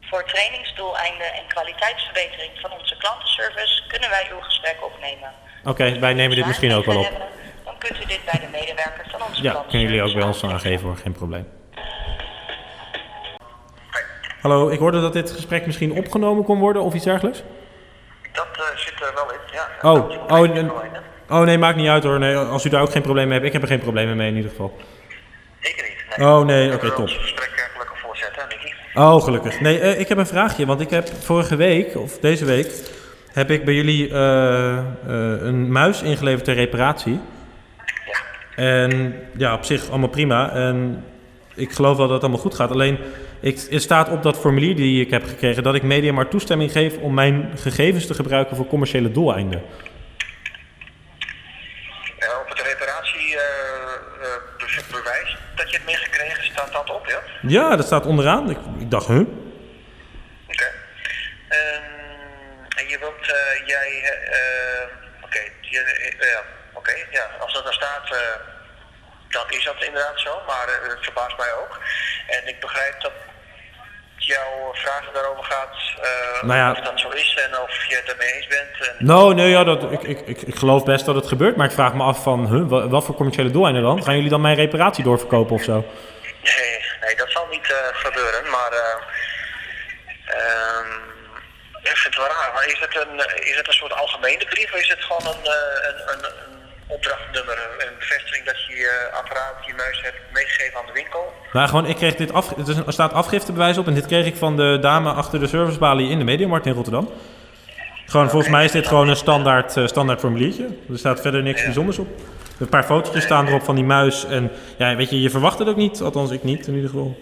Voor 0.00 0.24
trainingsdoeleinden 0.24 1.26
en 1.38 1.42
kwaliteitsverbetering 1.48 2.52
van 2.62 2.70
onze 2.80 2.96
klantenservice 2.98 3.82
kunnen 3.88 4.10
wij 4.10 4.26
uw 4.32 4.40
gesprek 4.40 4.76
opnemen. 4.90 5.30
Oké, 5.66 5.98
wij 5.98 6.14
nemen 6.14 6.36
dit 6.36 6.46
misschien 6.46 6.72
ook 6.72 6.84
wel 6.84 6.96
op. 6.96 7.02
Hebben, 7.02 7.20
Dan 7.64 7.74
kunt 7.78 8.02
u 8.02 8.06
dit 8.06 8.20
bij 8.24 8.40
de 8.40 8.46
medewerker 8.52 9.06
van 9.10 9.20
onze 9.28 9.42
Ja, 9.42 9.64
kunnen 9.68 9.88
jullie 9.88 10.02
ook 10.02 10.14
bij 10.14 10.22
ons 10.22 10.44
aangeven 10.44 10.86
hoor, 10.86 10.96
geen 10.96 11.12
probleem. 11.12 11.46
Hallo, 14.40 14.68
ik 14.68 14.78
hoorde 14.78 15.00
dat 15.00 15.12
dit 15.12 15.30
gesprek 15.30 15.66
misschien 15.66 15.92
opgenomen 15.92 16.44
kon 16.44 16.58
worden 16.58 16.82
of 16.82 16.94
iets 16.94 17.04
dergelijks. 17.04 17.42
Dat 18.32 18.46
eh, 18.52 18.76
zit 18.76 18.94
er 19.00 19.12
wel 19.14 19.32
in, 19.32 19.38
ja. 19.52 19.90
Oh, 19.90 20.10
oh? 20.28 21.38
Oh 21.38 21.40
nee, 21.40 21.58
maakt 21.58 21.76
niet 21.76 21.88
uit 21.88 22.02
hoor. 22.02 22.18
Nee, 22.18 22.36
als 22.36 22.64
u 22.64 22.68
daar 22.68 22.82
ook 22.82 22.90
geen 22.90 23.02
probleem 23.02 23.24
mee 23.24 23.34
hebt, 23.34 23.46
ik 23.46 23.52
heb 23.52 23.62
er 23.62 23.68
geen 23.68 23.80
problemen 23.80 24.16
mee 24.16 24.28
in 24.28 24.36
ieder 24.36 24.50
geval. 24.50 24.76
Ik 25.60 25.76
niet. 25.76 26.16
Nee. 26.18 26.28
Oh 26.28 26.44
nee, 26.44 26.72
oké, 26.72 26.86
We 26.86 26.92
top. 26.92 26.98
ons 26.98 27.16
gesprek 27.16 27.52
eh, 27.56 27.72
gelukkig 27.72 27.98
voortzetten, 28.00 28.48
Nicky. 28.48 28.72
Oh, 28.94 29.22
gelukkig. 29.22 29.60
Nee, 29.60 29.80
eh, 29.80 30.00
ik 30.00 30.08
heb 30.08 30.18
een 30.18 30.26
vraagje, 30.26 30.66
want 30.66 30.80
ik 30.80 30.90
heb 30.90 31.08
vorige 31.20 31.56
week, 31.56 31.96
of 31.96 32.18
deze 32.18 32.44
week, 32.44 32.72
heb 33.36 33.50
ik 33.50 33.64
bij 33.64 33.74
jullie 33.74 34.08
eh, 34.08 34.78
eh, 34.78 34.84
een 35.40 35.72
muis 35.72 36.02
ingeleverd 36.02 36.44
ter 36.44 36.54
reparatie. 36.54 37.20
Ja. 38.06 38.18
En 38.56 39.20
ja, 39.36 39.54
op 39.54 39.64
zich 39.64 39.88
allemaal 39.88 40.08
prima. 40.08 40.52
En 40.52 41.04
ik 41.54 41.72
geloof 41.72 41.96
wel 41.96 42.06
dat 42.06 42.14
het 42.14 42.22
allemaal 42.22 42.40
goed 42.40 42.54
gaat. 42.54 42.70
Alleen, 42.70 42.98
ik, 43.40 43.66
er 43.70 43.80
staat 43.80 44.08
op 44.08 44.22
dat 44.22 44.38
formulier 44.38 44.76
die 44.76 45.04
ik 45.04 45.10
heb 45.10 45.24
gekregen 45.24 45.62
dat 45.62 45.74
ik 45.74 45.82
media 45.82 46.12
maar 46.12 46.28
toestemming 46.28 46.72
geef 46.72 46.96
om 46.96 47.14
mijn 47.14 47.50
gegevens 47.56 48.06
te 48.06 48.14
gebruiken 48.14 48.56
voor 48.56 48.66
commerciële 48.66 49.12
doeleinden. 49.12 49.62
Eh, 52.18 52.28
op 52.42 52.48
het 52.48 52.60
reparatiebewijs 52.60 55.36
dat 55.54 55.70
je 55.70 55.76
het 55.76 55.86
meegekregen, 55.86 56.44
staat 56.44 56.72
dat 56.72 56.90
op, 56.90 57.06
ja? 57.06 57.22
Ja, 57.42 57.76
dat 57.76 57.86
staat 57.86 58.06
onderaan. 58.06 58.50
Ik, 58.50 58.58
ik 58.78 58.90
dacht, 58.90 59.06
huh? 59.06 59.20
Oké. 60.48 60.70
Ehm, 61.48 61.94
en 62.76 62.88
je 62.88 62.98
wilt, 62.98 63.20
eh, 63.20 63.66
jij, 63.66 64.02
eh, 64.02 64.38
eh, 64.38 64.88
oké, 65.24 65.38
je, 65.60 65.80
eh, 65.80 66.15
ja, 66.28 66.42
oké, 66.72 66.94
ja, 67.10 67.26
als 67.40 67.52
dat 67.52 67.66
er 67.66 67.72
staat, 67.72 68.10
eh, 68.10 68.18
dan 69.28 69.44
is 69.48 69.64
dat 69.64 69.84
inderdaad 69.84 70.20
zo, 70.20 70.42
maar 70.46 70.68
eh, 70.68 70.88
het 70.90 71.04
verbaast 71.04 71.36
mij 71.36 71.52
ook. 71.52 71.80
En 72.26 72.48
ik 72.48 72.60
begrijp 72.60 73.00
dat 73.00 73.12
jouw 74.16 74.70
vraag 74.72 75.10
daarover 75.12 75.44
gaat, 75.44 75.76
eh, 76.02 76.42
Nou 76.42 76.58
ja. 76.58 76.70
of 76.70 76.78
dat 76.80 77.00
zo 77.00 77.08
is 77.08 77.34
en 77.44 77.60
of 77.60 77.84
je 77.88 77.96
het 77.96 78.10
ermee 78.12 78.32
eens 78.32 78.46
bent. 78.46 78.88
En, 78.88 79.06
Nou, 79.06 79.34
nee, 79.34 79.48
ja, 79.48 79.64
dat, 79.64 79.92
ik, 79.92 80.02
ik, 80.02 80.20
ik, 80.20 80.42
ik 80.42 80.54
geloof 80.56 80.84
best 80.84 81.04
dat 81.06 81.14
het 81.14 81.26
gebeurt. 81.28 81.56
Maar 81.56 81.66
ik 81.66 81.72
vraag 81.72 81.94
me 81.94 82.02
af 82.02 82.22
van, 82.22 82.46
huh, 82.46 82.68
wat, 82.68 82.90
wat 82.90 83.04
voor 83.04 83.14
commerciële 83.14 83.50
doeleinden 83.50 83.82
dan? 83.82 84.02
Gaan 84.02 84.14
jullie 84.14 84.30
dan 84.30 84.40
mijn 84.40 84.56
reparatie 84.56 85.04
doorverkopen 85.04 85.54
of 85.54 85.62
zo? 85.62 85.84
Nee, 86.42 86.84
nee, 87.00 87.16
dat 87.16 87.30
zal 87.30 87.46
niet 87.50 87.74
gebeuren, 87.92 88.50
maar 88.50 88.72
eh, 88.72 88.96
ehm, 90.26 90.90
ik 91.82 91.96
vind 91.96 92.14
het 92.14 92.16
wel 92.16 92.26
raar. 92.26 92.50
Maar 92.66 92.74
is 92.74 92.80
het 92.80 93.06
een, 93.06 93.20
eh, 93.20 93.50
is 93.50 93.56
het 93.56 93.68
een 93.68 93.72
soort 93.72 93.92
algemene 93.92 94.44
brief 94.44 94.72
of 94.72 94.80
is 94.80 94.88
het 94.88 95.04
gewoon 95.04 95.34
een, 95.34 95.44
eh, 95.44 95.88
een, 95.88 95.98
een, 96.12 96.24
een 96.24 96.58
opdrachtnummer, 96.86 97.58
een 97.78 97.94
bevestiging 97.98 98.44
dat 98.44 98.64
je 98.66 98.76
je 98.76 99.08
apparaat, 99.12 99.66
je 99.66 99.74
muis 99.76 100.00
hebt 100.02 100.16
meegegeven 100.32 100.78
aan 100.78 100.86
de 100.86 100.92
winkel? 100.92 101.32
Nou, 101.52 101.68
gewoon, 101.68 101.86
ik 101.86 101.96
kreeg 101.96 102.14
dit 102.14 102.32
af, 102.32 102.54
het 102.56 102.68
is 102.68 102.76
een, 102.76 102.86
er 102.86 102.92
staat 102.92 103.12
afgiftebewijs 103.12 103.78
op 103.78 103.86
en 103.86 103.94
dit 103.94 104.06
kreeg 104.06 104.26
ik 104.26 104.36
van 104.36 104.56
de 104.56 104.78
dame 104.80 105.12
achter 105.12 105.40
de 105.40 105.46
servicebalie 105.46 106.10
in 106.10 106.18
de 106.18 106.24
Mediamarkt 106.24 106.66
in 106.66 106.72
Rotterdam. 106.72 107.12
Gewoon, 108.06 108.30
volgens 108.30 108.50
mij 108.50 108.64
is 108.64 108.72
dit 108.72 108.86
gewoon 108.86 109.08
een 109.08 109.16
standaard, 109.16 109.76
eh, 109.76 109.86
standaard 109.86 110.20
formuliertje. 110.20 110.68
Er 110.90 110.98
staat 110.98 111.20
verder 111.20 111.42
niks 111.42 111.64
bijzonders 111.64 111.98
op. 111.98 112.08
Een 112.58 112.68
paar 112.68 112.84
fotootjes 112.84 113.24
staan 113.24 113.46
erop 113.46 113.62
van 113.64 113.74
die 113.74 113.84
muis 113.84 114.24
en 114.24 114.52
ja, 114.78 114.96
weet 114.96 115.10
je, 115.10 115.20
je 115.20 115.30
verwacht 115.30 115.58
het 115.58 115.68
ook 115.68 115.76
niet. 115.76 116.00
Althans, 116.00 116.30
ik 116.30 116.42
niet 116.42 116.66
in 116.66 116.74
ieder 116.74 116.90
geval. 116.90 117.18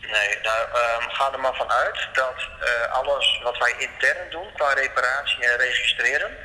Nee, 0.00 0.36
nou 0.42 0.77
ga 1.18 1.32
er 1.32 1.40
maar 1.40 1.54
van 1.54 1.70
uit 1.70 2.08
dat 2.12 2.38
eh, 2.60 2.92
alles 2.92 3.40
wat 3.42 3.58
wij 3.58 3.74
intern 3.78 4.30
doen 4.30 4.52
qua 4.54 4.72
reparatie 4.72 5.44
en 5.44 5.56
registreren, 5.56 6.36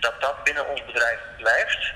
dat 0.00 0.20
dat 0.20 0.44
binnen 0.44 0.68
ons 0.68 0.84
bedrijf 0.84 1.18
blijft. 1.36 1.92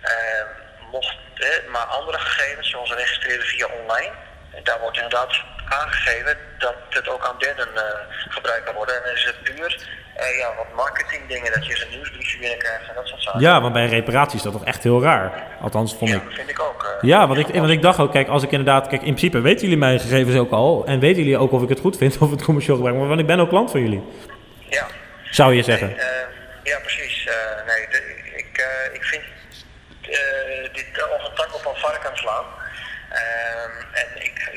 Ehm, 0.00 0.46
mocht 0.90 1.16
eh, 1.34 1.68
maar 1.68 1.84
andere 1.84 2.18
gegevens, 2.18 2.70
zoals 2.70 2.92
registreren 2.92 3.46
via 3.46 3.66
online, 3.66 4.14
en 4.56 4.64
daar 4.64 4.80
wordt 4.80 4.96
inderdaad 4.96 5.32
aangegeven 5.68 6.36
dat 6.58 6.74
het 6.90 7.08
ook 7.08 7.24
aan 7.28 7.38
derden 7.38 7.68
eh, 7.76 7.82
gebruikt 8.28 8.64
kan 8.64 8.74
worden. 8.74 8.94
En 8.96 9.02
dan 9.04 9.12
is 9.14 9.24
het 9.24 9.42
puur 9.42 9.88
eh, 10.14 10.38
ja, 10.38 10.54
wat 10.56 10.72
marketing 10.74 11.28
dingen, 11.28 11.52
dat 11.52 11.64
je 11.66 11.70
eens 11.70 11.82
een 11.82 11.90
nieuwsbriefje 11.90 12.38
binnenkrijgt 12.38 12.88
en 12.88 12.94
dat 12.94 13.06
soort 13.06 13.22
zaken. 13.22 13.40
Ja, 13.40 13.60
want 13.60 13.72
bij 13.72 13.82
een 13.82 13.88
reparatie 13.88 14.36
is 14.36 14.42
dat 14.42 14.52
toch 14.52 14.64
echt 14.64 14.82
heel 14.82 15.02
raar. 15.02 15.32
Althans, 15.60 15.94
vond 15.96 16.10
Ja, 16.10 16.16
ik. 16.16 16.22
vind 16.34 16.50
ik 16.50 16.60
ook. 16.60 16.82
eh. 17.00 17.08
Ja, 17.08 17.26
want 17.26 17.38
ik, 17.38 17.54
want 17.54 17.70
ik 17.70 17.82
dacht 17.82 17.98
ook, 17.98 18.12
kijk, 18.12 18.28
als 18.28 18.42
ik 18.42 18.50
inderdaad, 18.50 18.82
kijk, 18.88 19.00
in 19.02 19.14
principe 19.14 19.40
weten 19.40 19.60
jullie 19.62 19.76
mijn 19.78 20.00
gegevens 20.00 20.36
ook 20.36 20.50
al. 20.50 20.86
En 20.86 21.00
weten 21.00 21.22
jullie 21.22 21.38
ook 21.38 21.52
of 21.52 21.62
ik 21.62 21.68
het 21.68 21.80
goed 21.80 21.96
vind 21.96 22.18
of 22.20 22.30
het 22.30 22.42
commercieel 22.44 22.76
gebruik. 22.76 22.96
Maar 22.98 23.08
want 23.08 23.20
ik 23.20 23.26
ben 23.26 23.40
ook 23.40 23.48
klant 23.48 23.70
van 23.70 23.80
jullie, 23.80 24.02
ja. 24.70 24.86
zou 25.30 25.54
je 25.54 25.62
zeggen. 25.62 25.96
Ja, 26.62 26.78
precies. 26.78 27.28
Nee, 27.66 27.86
de- 27.90 28.22
ik, 28.36 28.66
ik 28.92 29.04
vind 29.04 29.22
dit 30.72 31.02
als 31.18 31.28
een 31.28 31.34
tak 31.34 31.54
op 31.54 31.64
een 31.74 31.80
varken 31.80 32.16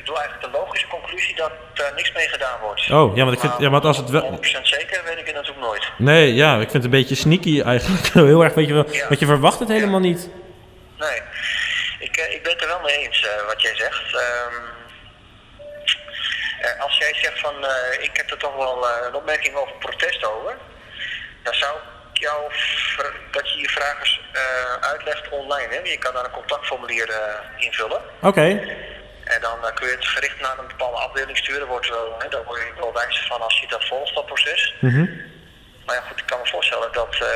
doe 0.08 0.18
eigenlijk 0.18 0.54
de 0.54 0.60
logische 0.60 0.88
conclusie 0.88 1.36
dat 1.36 1.52
er 1.74 1.92
niks 1.96 2.12
mee 2.12 2.28
gedaan 2.28 2.60
wordt. 2.60 2.92
Oh, 2.92 3.16
ja, 3.16 3.24
want 3.24 3.36
ik 3.36 3.40
vind, 3.40 3.54
ja, 3.58 3.70
want 3.70 3.86
als 3.86 3.98
het 3.98 4.10
wel... 4.10 4.38
100% 4.38 4.40
zeker 4.62 5.04
weet 5.06 5.18
ik 5.18 5.26
het 5.26 5.36
natuurlijk 5.36 5.66
nooit. 5.66 5.92
Nee, 5.98 6.34
ja, 6.34 6.54
ik 6.54 6.60
vind 6.60 6.74
het 6.74 6.84
een 6.84 6.90
beetje 6.90 7.16
sneaky 7.16 7.62
eigenlijk. 7.62 8.08
Heel 8.32 8.44
erg, 8.44 8.54
weet 8.54 8.68
je 8.68 8.74
wel. 8.74 8.92
Ja. 8.92 9.08
Want 9.08 9.20
je 9.20 9.26
verwacht 9.26 9.60
het 9.60 9.68
helemaal 9.68 10.00
niet. 10.00 10.30
Nee, 10.98 11.22
ik, 12.00 12.18
eh, 12.18 12.34
ik 12.34 12.44
ben 12.44 12.52
het 12.52 12.62
er 12.62 12.68
wel 12.68 12.82
mee 12.82 12.98
eens 12.98 13.26
eh, 13.26 13.46
wat 13.46 13.62
jij 13.62 13.76
zegt. 13.76 14.16
Ehm, 14.16 14.56
eh, 16.62 16.84
als 16.84 16.98
jij 16.98 17.14
zegt 17.22 17.40
van 17.40 17.56
ik 18.00 18.10
heb 18.14 18.32
er 18.32 18.38
toch 18.38 18.56
wel 18.56 18.88
een 19.08 19.16
opmerking 19.16 19.56
over 19.56 19.74
protest 19.80 20.26
over, 20.26 20.58
dan 21.44 21.54
zou 21.54 21.76
ik 22.14 22.20
jou 22.20 22.52
dat 23.32 23.54
je 23.54 23.60
je 23.60 23.70
vragen 23.70 24.08
uitlegt 24.82 25.30
online. 25.30 25.74
Hè? 25.74 25.80
Je 25.90 25.98
kan 25.98 26.14
daar 26.14 26.26
een 26.26 26.32
contactformulier 26.32 27.10
invullen. 27.58 28.02
Oké. 28.22 28.62
En 29.36 29.42
dan 29.42 29.66
eh, 29.66 29.74
kun 29.74 29.88
je 29.88 29.96
het 29.96 30.08
gericht 30.08 30.40
naar 30.42 30.58
een 30.60 30.68
bepaalde 30.68 30.98
afdeling 30.98 31.38
sturen. 31.38 31.68
Wordt 31.68 31.90
wel, 31.90 32.16
hè, 32.20 32.30
daar 32.30 32.44
word 32.44 32.60
je 32.60 32.80
wel 32.80 32.94
wijs 32.94 33.26
van 33.28 33.42
als 33.42 33.60
je 33.60 33.68
dat 33.68 33.88
volgt, 33.88 34.16
dat 34.16 34.26
proces. 34.26 34.76
Mhm. 34.80 35.06
Maar 35.86 35.96
ja, 35.96 36.02
goed, 36.02 36.20
ik 36.20 36.26
kan 36.26 36.40
me 36.40 36.48
voorstellen 36.48 36.92
dat 36.92 37.14
eh, 37.14 37.28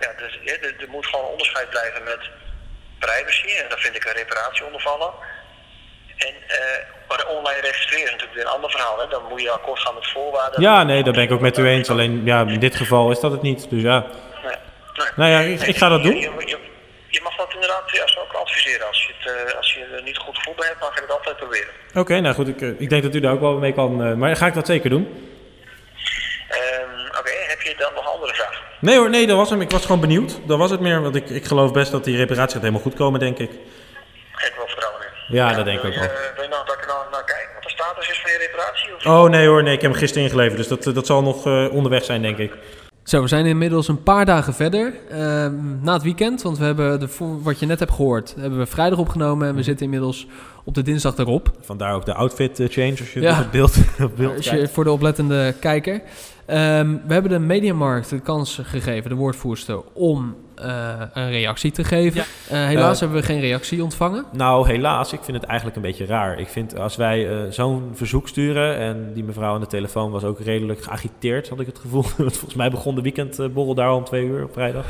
ja, 0.00 0.12
dus, 0.16 0.38
er, 0.44 0.74
er 0.80 0.88
moet 0.88 1.06
gewoon 1.06 1.24
onderscheid 1.24 1.70
blijven 1.70 2.02
met 2.04 2.30
privacy. 2.98 3.50
En 3.62 3.68
daar 3.68 3.78
vind 3.78 3.96
ik 3.96 4.04
een 4.04 4.12
reparatie 4.12 4.64
onder 4.64 4.80
vallen. 4.80 5.12
En 6.16 6.34
uh, 7.08 7.36
online 7.36 7.60
registreren 7.60 8.04
is 8.04 8.10
natuurlijk 8.10 8.34
weer 8.34 8.44
een 8.44 8.52
ander 8.52 8.70
verhaal. 8.70 8.98
Hè? 9.00 9.08
Dan 9.08 9.22
moet 9.28 9.42
je 9.42 9.50
akkoord 9.50 9.80
gaan 9.80 9.94
met 9.94 10.06
voorwaarden. 10.06 10.60
Ja, 10.60 10.82
nee, 10.82 11.02
daar 11.02 11.12
ben 11.12 11.22
ik 11.22 11.32
ook 11.32 11.40
met 11.40 11.58
u 11.58 11.68
eens. 11.68 11.90
Alleen 11.90 12.24
ja, 12.24 12.40
in 12.40 12.60
dit 12.60 12.76
geval 12.76 13.10
is 13.10 13.20
dat 13.20 13.32
het 13.32 13.42
niet. 13.42 13.70
Dus 13.70 13.82
ja. 13.82 13.98
Nee. 13.98 14.54
nee. 14.94 15.08
Nou 15.16 15.30
ja, 15.30 15.38
ik, 15.40 15.60
ik 15.60 15.76
ga 15.76 15.88
dat 15.88 16.02
doen. 16.02 16.30
Je, 17.16 17.22
mag 17.22 17.36
dat 17.36 17.54
inderdaad 17.54 17.90
ja, 17.90 18.20
ook 18.22 18.32
adviseren. 18.32 18.86
Als 18.86 19.06
je, 19.06 19.12
het, 19.18 19.50
uh, 19.50 19.56
als 19.56 19.74
je 19.74 19.84
er 19.96 20.02
niet 20.02 20.16
goed 20.16 20.36
gevoel 20.36 20.54
bij 20.54 20.66
hebt, 20.66 20.80
mag 20.80 20.94
je 20.94 21.00
het 21.00 21.10
altijd 21.10 21.36
proberen. 21.36 21.68
Oké, 21.88 21.98
okay, 21.98 22.18
nou 22.18 22.34
goed. 22.34 22.48
Ik, 22.48 22.60
ik 22.60 22.90
denk 22.90 23.02
dat 23.02 23.14
u 23.14 23.20
daar 23.20 23.32
ook 23.32 23.40
wel 23.40 23.58
mee 23.58 23.72
kan. 23.72 24.06
Uh, 24.06 24.14
maar 24.14 24.36
ga 24.36 24.46
ik 24.46 24.54
dat 24.54 24.66
zeker 24.66 24.90
doen. 24.90 25.02
Um, 25.02 25.08
Oké, 27.08 27.18
okay, 27.18 27.34
heb 27.46 27.60
je 27.60 27.74
dan 27.78 27.94
nog 27.94 28.14
andere 28.14 28.34
vragen? 28.34 28.64
Nee 28.80 28.96
hoor, 28.96 29.10
nee, 29.10 29.26
dat 29.26 29.36
was 29.36 29.50
hem. 29.50 29.60
Ik 29.60 29.70
was 29.70 29.82
gewoon 29.82 30.00
benieuwd. 30.00 30.38
Dat 30.46 30.58
was 30.58 30.70
het 30.70 30.80
meer. 30.80 31.02
Want 31.02 31.16
ik, 31.16 31.30
ik 31.30 31.44
geloof 31.44 31.72
best 31.72 31.90
dat 31.90 32.04
die 32.04 32.16
reparatie 32.16 32.52
gaat 32.52 32.60
helemaal 32.60 32.80
goed 32.80 32.94
komen, 32.94 33.20
denk 33.20 33.38
ik. 33.38 33.50
Heb 34.30 34.50
ik 34.50 34.56
wel 34.56 34.66
vertrouwen 34.66 35.02
in. 35.02 35.36
Ja, 35.36 35.52
dat 35.52 35.64
denk 35.64 35.78
ik 35.78 35.84
ook 35.84 35.94
wel. 35.94 36.08
Wil 36.34 36.42
je 36.42 36.48
nou 36.48 36.66
dat 36.66 36.74
ik 36.74 36.86
nou 36.86 37.10
naar 37.10 37.24
kijk 37.24 37.50
wat 37.54 37.62
de 37.62 37.70
status 37.70 38.08
is 38.08 38.20
van 38.20 38.30
je 38.30 38.38
reparatie? 38.38 38.94
Of? 38.94 39.06
Oh 39.06 39.28
nee 39.28 39.46
hoor, 39.46 39.62
nee, 39.62 39.74
ik 39.74 39.80
heb 39.80 39.90
hem 39.90 40.00
gisteren 40.00 40.24
ingeleverd. 40.24 40.56
Dus 40.56 40.68
dat, 40.68 40.94
dat 40.94 41.06
zal 41.06 41.22
nog 41.22 41.46
onderweg 41.70 42.04
zijn, 42.04 42.22
denk 42.22 42.38
ik. 42.38 42.52
Zo, 43.06 43.22
we 43.22 43.28
zijn 43.28 43.46
inmiddels 43.46 43.88
een 43.88 44.02
paar 44.02 44.24
dagen 44.24 44.54
verder. 44.54 44.94
Uh, 45.10 45.18
na 45.80 45.92
het 45.92 46.02
weekend, 46.02 46.42
want 46.42 46.58
we 46.58 46.64
hebben 46.64 47.00
de, 47.00 47.08
wat 47.42 47.58
je 47.58 47.66
net 47.66 47.78
hebt 47.78 47.92
gehoord, 47.92 48.34
hebben 48.38 48.58
we 48.58 48.66
vrijdag 48.66 48.98
opgenomen. 48.98 49.48
En 49.48 49.54
we 49.54 49.62
zitten 49.62 49.84
inmiddels 49.84 50.26
op 50.64 50.74
de 50.74 50.82
dinsdag 50.82 51.16
erop. 51.16 51.50
Vandaar 51.60 51.94
ook 51.94 52.04
de 52.04 52.14
outfit 52.14 52.60
uh, 52.60 52.68
change 52.68 52.90
als 52.98 53.12
je 53.12 53.20
ja. 53.20 53.34
het 53.42 53.50
beeld, 53.50 53.76
op 54.02 54.16
beeld 54.16 54.36
als 54.36 54.50
je, 54.50 54.68
Voor 54.68 54.84
de 54.84 54.90
oplettende 54.90 55.54
kijker. 55.60 55.94
Um, 55.94 57.00
we 57.06 57.12
hebben 57.12 57.30
de 57.30 57.38
Mediamarkt 57.38 58.10
de 58.10 58.20
kans 58.20 58.60
gegeven, 58.62 59.10
de 59.10 59.16
woordvoerster, 59.16 59.80
om 59.92 60.36
uh, 60.62 61.00
een 61.12 61.30
reactie 61.30 61.70
te 61.70 61.84
geven. 61.84 62.24
Ja. 62.48 62.56
Uh, 62.56 62.66
helaas 62.66 62.94
uh, 62.94 63.00
hebben 63.00 63.20
we 63.20 63.26
geen 63.26 63.40
reactie 63.40 63.82
ontvangen. 63.82 64.24
Nou, 64.32 64.68
helaas. 64.68 65.12
Ik 65.12 65.22
vind 65.22 65.36
het 65.36 65.46
eigenlijk 65.46 65.76
een 65.76 65.82
beetje 65.82 66.06
raar. 66.06 66.38
Ik 66.38 66.48
vind 66.48 66.78
als 66.78 66.96
wij 66.96 67.46
zo'n 67.50 67.90
verzoek 67.94 68.28
sturen... 68.28 68.76
en 68.76 69.10
die 69.14 69.24
mevrouw 69.24 69.54
aan 69.54 69.60
de 69.60 69.66
telefoon 69.66 70.10
was 70.10 70.24
ook 70.24 70.40
redelijk 70.40 70.82
geagiteerd, 70.82 71.48
had 71.48 71.60
ik 71.60 71.66
het 71.66 71.78
gevoel. 71.78 72.02
Volgens 72.18 72.54
mij 72.54 72.70
begon 72.70 72.94
de 72.94 73.02
weekendborrel 73.02 73.74
daar 73.74 73.92
om 73.92 74.04
twee 74.04 74.24
uur 74.24 74.44
op 74.44 74.52
vrijdag. 74.52 74.86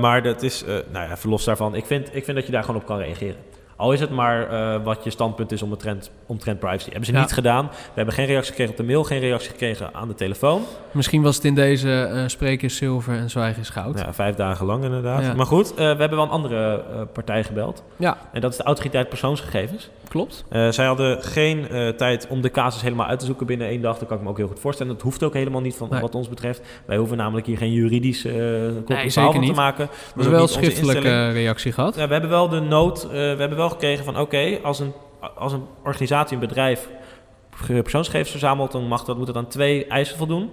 maar 0.00 0.22
dat 0.22 0.42
is, 0.42 0.64
nou 0.92 1.08
ja, 1.08 1.16
verlos 1.16 1.44
daarvan. 1.44 1.74
Ik 1.74 1.86
vind, 1.86 2.14
ik 2.14 2.24
vind 2.24 2.36
dat 2.36 2.46
je 2.46 2.52
daar 2.52 2.64
gewoon 2.64 2.80
op 2.80 2.86
kan 2.86 2.98
reageren. 2.98 3.36
Al 3.76 3.92
is 3.92 4.00
het 4.00 4.10
maar 4.10 4.52
uh, 4.52 4.84
wat 4.84 5.04
je 5.04 5.10
standpunt 5.10 5.52
is 5.52 5.62
om 5.62 5.76
trend, 5.76 6.10
omtrent 6.26 6.58
privacy. 6.58 6.84
Hebben 6.84 7.04
ze 7.04 7.12
ja. 7.12 7.20
niet 7.20 7.32
gedaan. 7.32 7.66
We 7.66 7.92
hebben 7.94 8.14
geen 8.14 8.26
reactie 8.26 8.50
gekregen 8.50 8.72
op 8.72 8.78
de 8.78 8.84
mail, 8.86 9.04
geen 9.04 9.20
reactie 9.20 9.50
gekregen 9.50 9.94
aan 9.94 10.08
de 10.08 10.14
telefoon. 10.14 10.62
Misschien 10.90 11.22
was 11.22 11.36
het 11.36 11.44
in 11.44 11.54
deze 11.54 12.10
uh, 12.12 12.22
spreken 12.26 12.70
zilver 12.70 13.16
en 13.16 13.30
zwijgen 13.30 13.62
is 13.62 13.68
goud. 13.68 13.98
Ja, 13.98 14.12
vijf 14.12 14.34
dagen 14.36 14.66
lang 14.66 14.84
inderdaad. 14.84 15.22
Ja. 15.22 15.34
Maar 15.34 15.46
goed, 15.46 15.70
uh, 15.70 15.76
we 15.76 15.82
hebben 15.82 16.10
wel 16.10 16.22
een 16.22 16.30
andere 16.30 16.84
partij 17.12 17.44
gebeld. 17.44 17.82
Ja. 17.96 18.18
En 18.32 18.40
dat 18.40 18.50
is 18.50 18.56
de 18.56 18.62
autoriteit 18.62 19.08
persoonsgegevens. 19.08 19.90
Klopt. 20.14 20.44
zij 20.70 20.86
hadden 20.86 21.22
geen 21.22 21.66
tijd 21.96 22.26
om 22.28 22.40
de 22.40 22.50
casus 22.50 22.82
helemaal 22.82 23.06
uit 23.06 23.18
te 23.18 23.26
zoeken 23.26 23.46
binnen 23.46 23.66
één 23.66 23.80
dag. 23.80 23.98
Dat 23.98 24.08
kan 24.08 24.16
ik 24.16 24.22
me 24.22 24.28
ook 24.28 24.36
heel 24.36 24.46
goed 24.46 24.60
voorstellen. 24.60 24.92
Dat 24.92 25.02
hoeft 25.02 25.22
ook 25.22 25.34
helemaal 25.34 25.60
niet 25.60 25.76
van 25.76 25.88
nee. 25.90 26.00
wat 26.00 26.14
ons 26.14 26.28
betreft. 26.28 26.62
Wij 26.86 26.96
hoeven 26.96 27.16
namelijk 27.16 27.46
hier 27.46 27.56
geen 27.56 27.72
juridisch 27.72 28.24
uh, 28.24 28.34
nee, 28.86 29.12
van 29.12 29.46
te 29.46 29.52
maken. 29.52 29.86
We 29.86 30.12
hebben 30.14 30.30
wel 30.30 30.42
een 30.42 30.48
schriftelijke 30.48 31.30
reactie 31.30 31.72
gehad. 31.72 31.94
Ja, 31.96 32.06
we 32.06 32.12
hebben 32.12 32.30
wel 32.30 32.48
de 32.48 32.60
nood, 32.60 33.08
we 33.10 33.16
hebben 33.16 33.56
wel 33.56 33.68
gekregen 33.68 34.04
van 34.04 34.14
oké, 34.14 34.22
okay, 34.22 34.60
als, 34.62 34.78
een, 34.78 34.92
als 35.36 35.52
een 35.52 35.64
organisatie, 35.84 36.34
een 36.34 36.40
bedrijf 36.40 36.88
persoonsgegevens 37.66 38.30
verzamelt, 38.30 38.72
dan 38.72 38.86
mag 38.86 39.04
dat, 39.04 39.16
moet 39.16 39.26
dat 39.26 39.36
aan 39.36 39.48
twee 39.48 39.86
eisen 39.86 40.16
voldoen. 40.16 40.50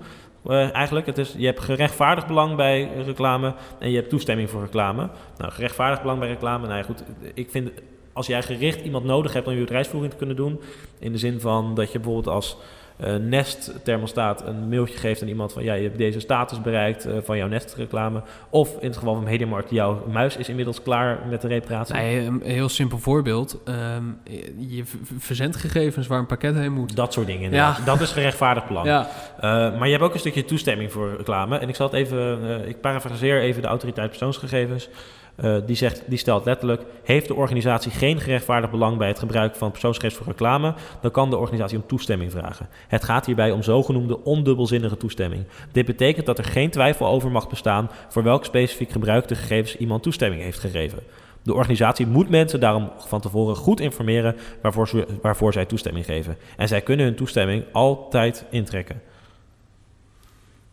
Uh, 0.47 0.75
eigenlijk, 0.75 1.05
het 1.05 1.17
is, 1.17 1.35
je 1.37 1.45
hebt 1.45 1.59
gerechtvaardigd 1.59 2.27
belang 2.27 2.55
bij 2.55 2.89
reclame 3.05 3.53
en 3.79 3.89
je 3.89 3.95
hebt 3.95 4.09
toestemming 4.09 4.49
voor 4.49 4.61
reclame. 4.61 5.09
Nou, 5.37 5.51
gerechtvaardigd 5.51 6.01
belang 6.01 6.19
bij 6.19 6.27
reclame, 6.27 6.67
nou 6.67 6.77
ja, 6.77 6.83
goed, 6.83 7.03
ik 7.33 7.51
vind 7.51 7.71
als 8.13 8.27
jij 8.27 8.43
gericht 8.43 8.85
iemand 8.85 9.05
nodig 9.05 9.33
hebt 9.33 9.47
om 9.47 9.53
je 9.53 9.59
bedrijfsvoering 9.59 10.11
te 10.11 10.17
kunnen 10.17 10.35
doen, 10.35 10.61
in 10.99 11.11
de 11.11 11.17
zin 11.17 11.39
van 11.39 11.75
dat 11.75 11.91
je 11.91 11.99
bijvoorbeeld 11.99 12.35
als 12.35 12.57
uh, 13.05 13.15
Nest 13.15 13.73
thermostaat 13.83 14.45
een 14.47 14.69
mailtje 14.69 14.97
geeft 14.97 15.21
aan 15.21 15.27
iemand 15.27 15.53
van 15.53 15.63
ja, 15.63 15.73
je 15.73 15.83
hebt 15.83 15.97
deze 15.97 16.19
status 16.19 16.61
bereikt 16.61 17.07
uh, 17.07 17.17
van 17.23 17.37
jouw 17.37 17.47
Nest 17.47 17.75
reclame. 17.75 18.21
Of 18.49 18.75
in 18.79 18.87
het 18.87 18.97
geval 18.97 19.13
van 19.13 19.23
Mediamarkt, 19.23 19.69
jouw 19.69 20.05
muis 20.11 20.37
is 20.37 20.49
inmiddels 20.49 20.81
klaar 20.81 21.19
met 21.29 21.41
de 21.41 21.47
reparatie. 21.47 21.95
Nee, 21.95 22.25
een 22.25 22.41
heel 22.43 22.69
simpel 22.69 22.97
voorbeeld. 22.97 23.59
Um, 23.65 24.19
je 24.57 24.83
verzendgegevens 25.17 26.07
waar 26.07 26.19
een 26.19 26.25
pakket 26.25 26.55
heen 26.55 26.73
moet. 26.73 26.95
Dat 26.95 27.13
soort 27.13 27.27
dingen. 27.27 27.51
Ja. 27.51 27.77
Dat 27.85 28.01
is 28.01 28.11
gerechtvaardigd 28.11 28.67
belang. 28.67 28.87
Ja. 28.87 29.09
Uh, 29.35 29.41
maar 29.79 29.85
je 29.85 29.91
hebt 29.91 30.03
ook 30.03 30.13
een 30.13 30.19
stukje 30.19 30.45
toestemming 30.45 30.91
voor 30.91 31.15
reclame. 31.17 31.57
En 31.57 31.69
ik 31.69 31.75
zal 31.75 31.85
het 31.85 31.95
even, 31.95 32.67
ik 32.67 32.81
parafraseer 32.81 33.41
even 33.41 33.61
de 33.61 33.67
autoriteit 33.67 34.09
persoonsgegevens. 34.09 34.89
Uh, 35.37 35.57
die, 35.65 35.75
zegt, 35.75 36.03
die 36.07 36.17
stelt 36.17 36.45
letterlijk: 36.45 36.81
Heeft 37.03 37.27
de 37.27 37.35
organisatie 37.35 37.91
geen 37.91 38.19
gerechtvaardigd 38.19 38.71
belang 38.71 38.97
bij 38.97 39.07
het 39.07 39.19
gebruik 39.19 39.55
van 39.55 39.71
persoonsgegevens 39.71 40.23
voor 40.23 40.31
reclame, 40.31 40.73
dan 41.01 41.11
kan 41.11 41.29
de 41.29 41.37
organisatie 41.37 41.77
om 41.77 41.87
toestemming 41.87 42.31
vragen. 42.31 42.67
Het 42.87 43.03
gaat 43.03 43.25
hierbij 43.25 43.51
om 43.51 43.63
zogenoemde 43.63 44.23
ondubbelzinnige 44.23 44.97
toestemming. 44.97 45.43
Dit 45.71 45.85
betekent 45.85 46.25
dat 46.25 46.37
er 46.37 46.43
geen 46.43 46.69
twijfel 46.69 47.07
over 47.07 47.31
mag 47.31 47.49
bestaan 47.49 47.89
voor 48.09 48.23
welk 48.23 48.45
specifiek 48.45 48.91
gebruik 48.91 49.27
de 49.27 49.35
gegevens 49.35 49.77
iemand 49.77 50.03
toestemming 50.03 50.41
heeft 50.41 50.59
gegeven. 50.59 50.99
De 51.43 51.53
organisatie 51.53 52.07
moet 52.07 52.29
mensen 52.29 52.59
daarom 52.59 52.91
van 52.97 53.21
tevoren 53.21 53.55
goed 53.55 53.79
informeren 53.79 54.35
waarvoor, 54.61 54.87
ze, 54.87 55.07
waarvoor 55.21 55.53
zij 55.53 55.65
toestemming 55.65 56.05
geven. 56.05 56.37
En 56.57 56.67
zij 56.67 56.81
kunnen 56.81 57.05
hun 57.05 57.15
toestemming 57.15 57.63
altijd 57.71 58.45
intrekken. 58.49 59.01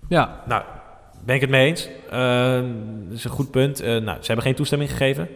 Ja. 0.09 0.43
Nou, 0.47 0.63
ben 1.25 1.35
ik 1.35 1.41
het 1.41 1.51
mee 1.51 1.67
eens. 1.67 1.89
Uh, 2.13 2.53
dat 3.09 3.17
is 3.17 3.25
een 3.25 3.31
goed 3.31 3.51
punt. 3.51 3.83
Uh, 3.83 3.87
nou, 3.87 4.19
ze 4.21 4.27
hebben 4.27 4.45
geen 4.45 4.55
toestemming 4.55 4.91
gegeven. 4.91 5.29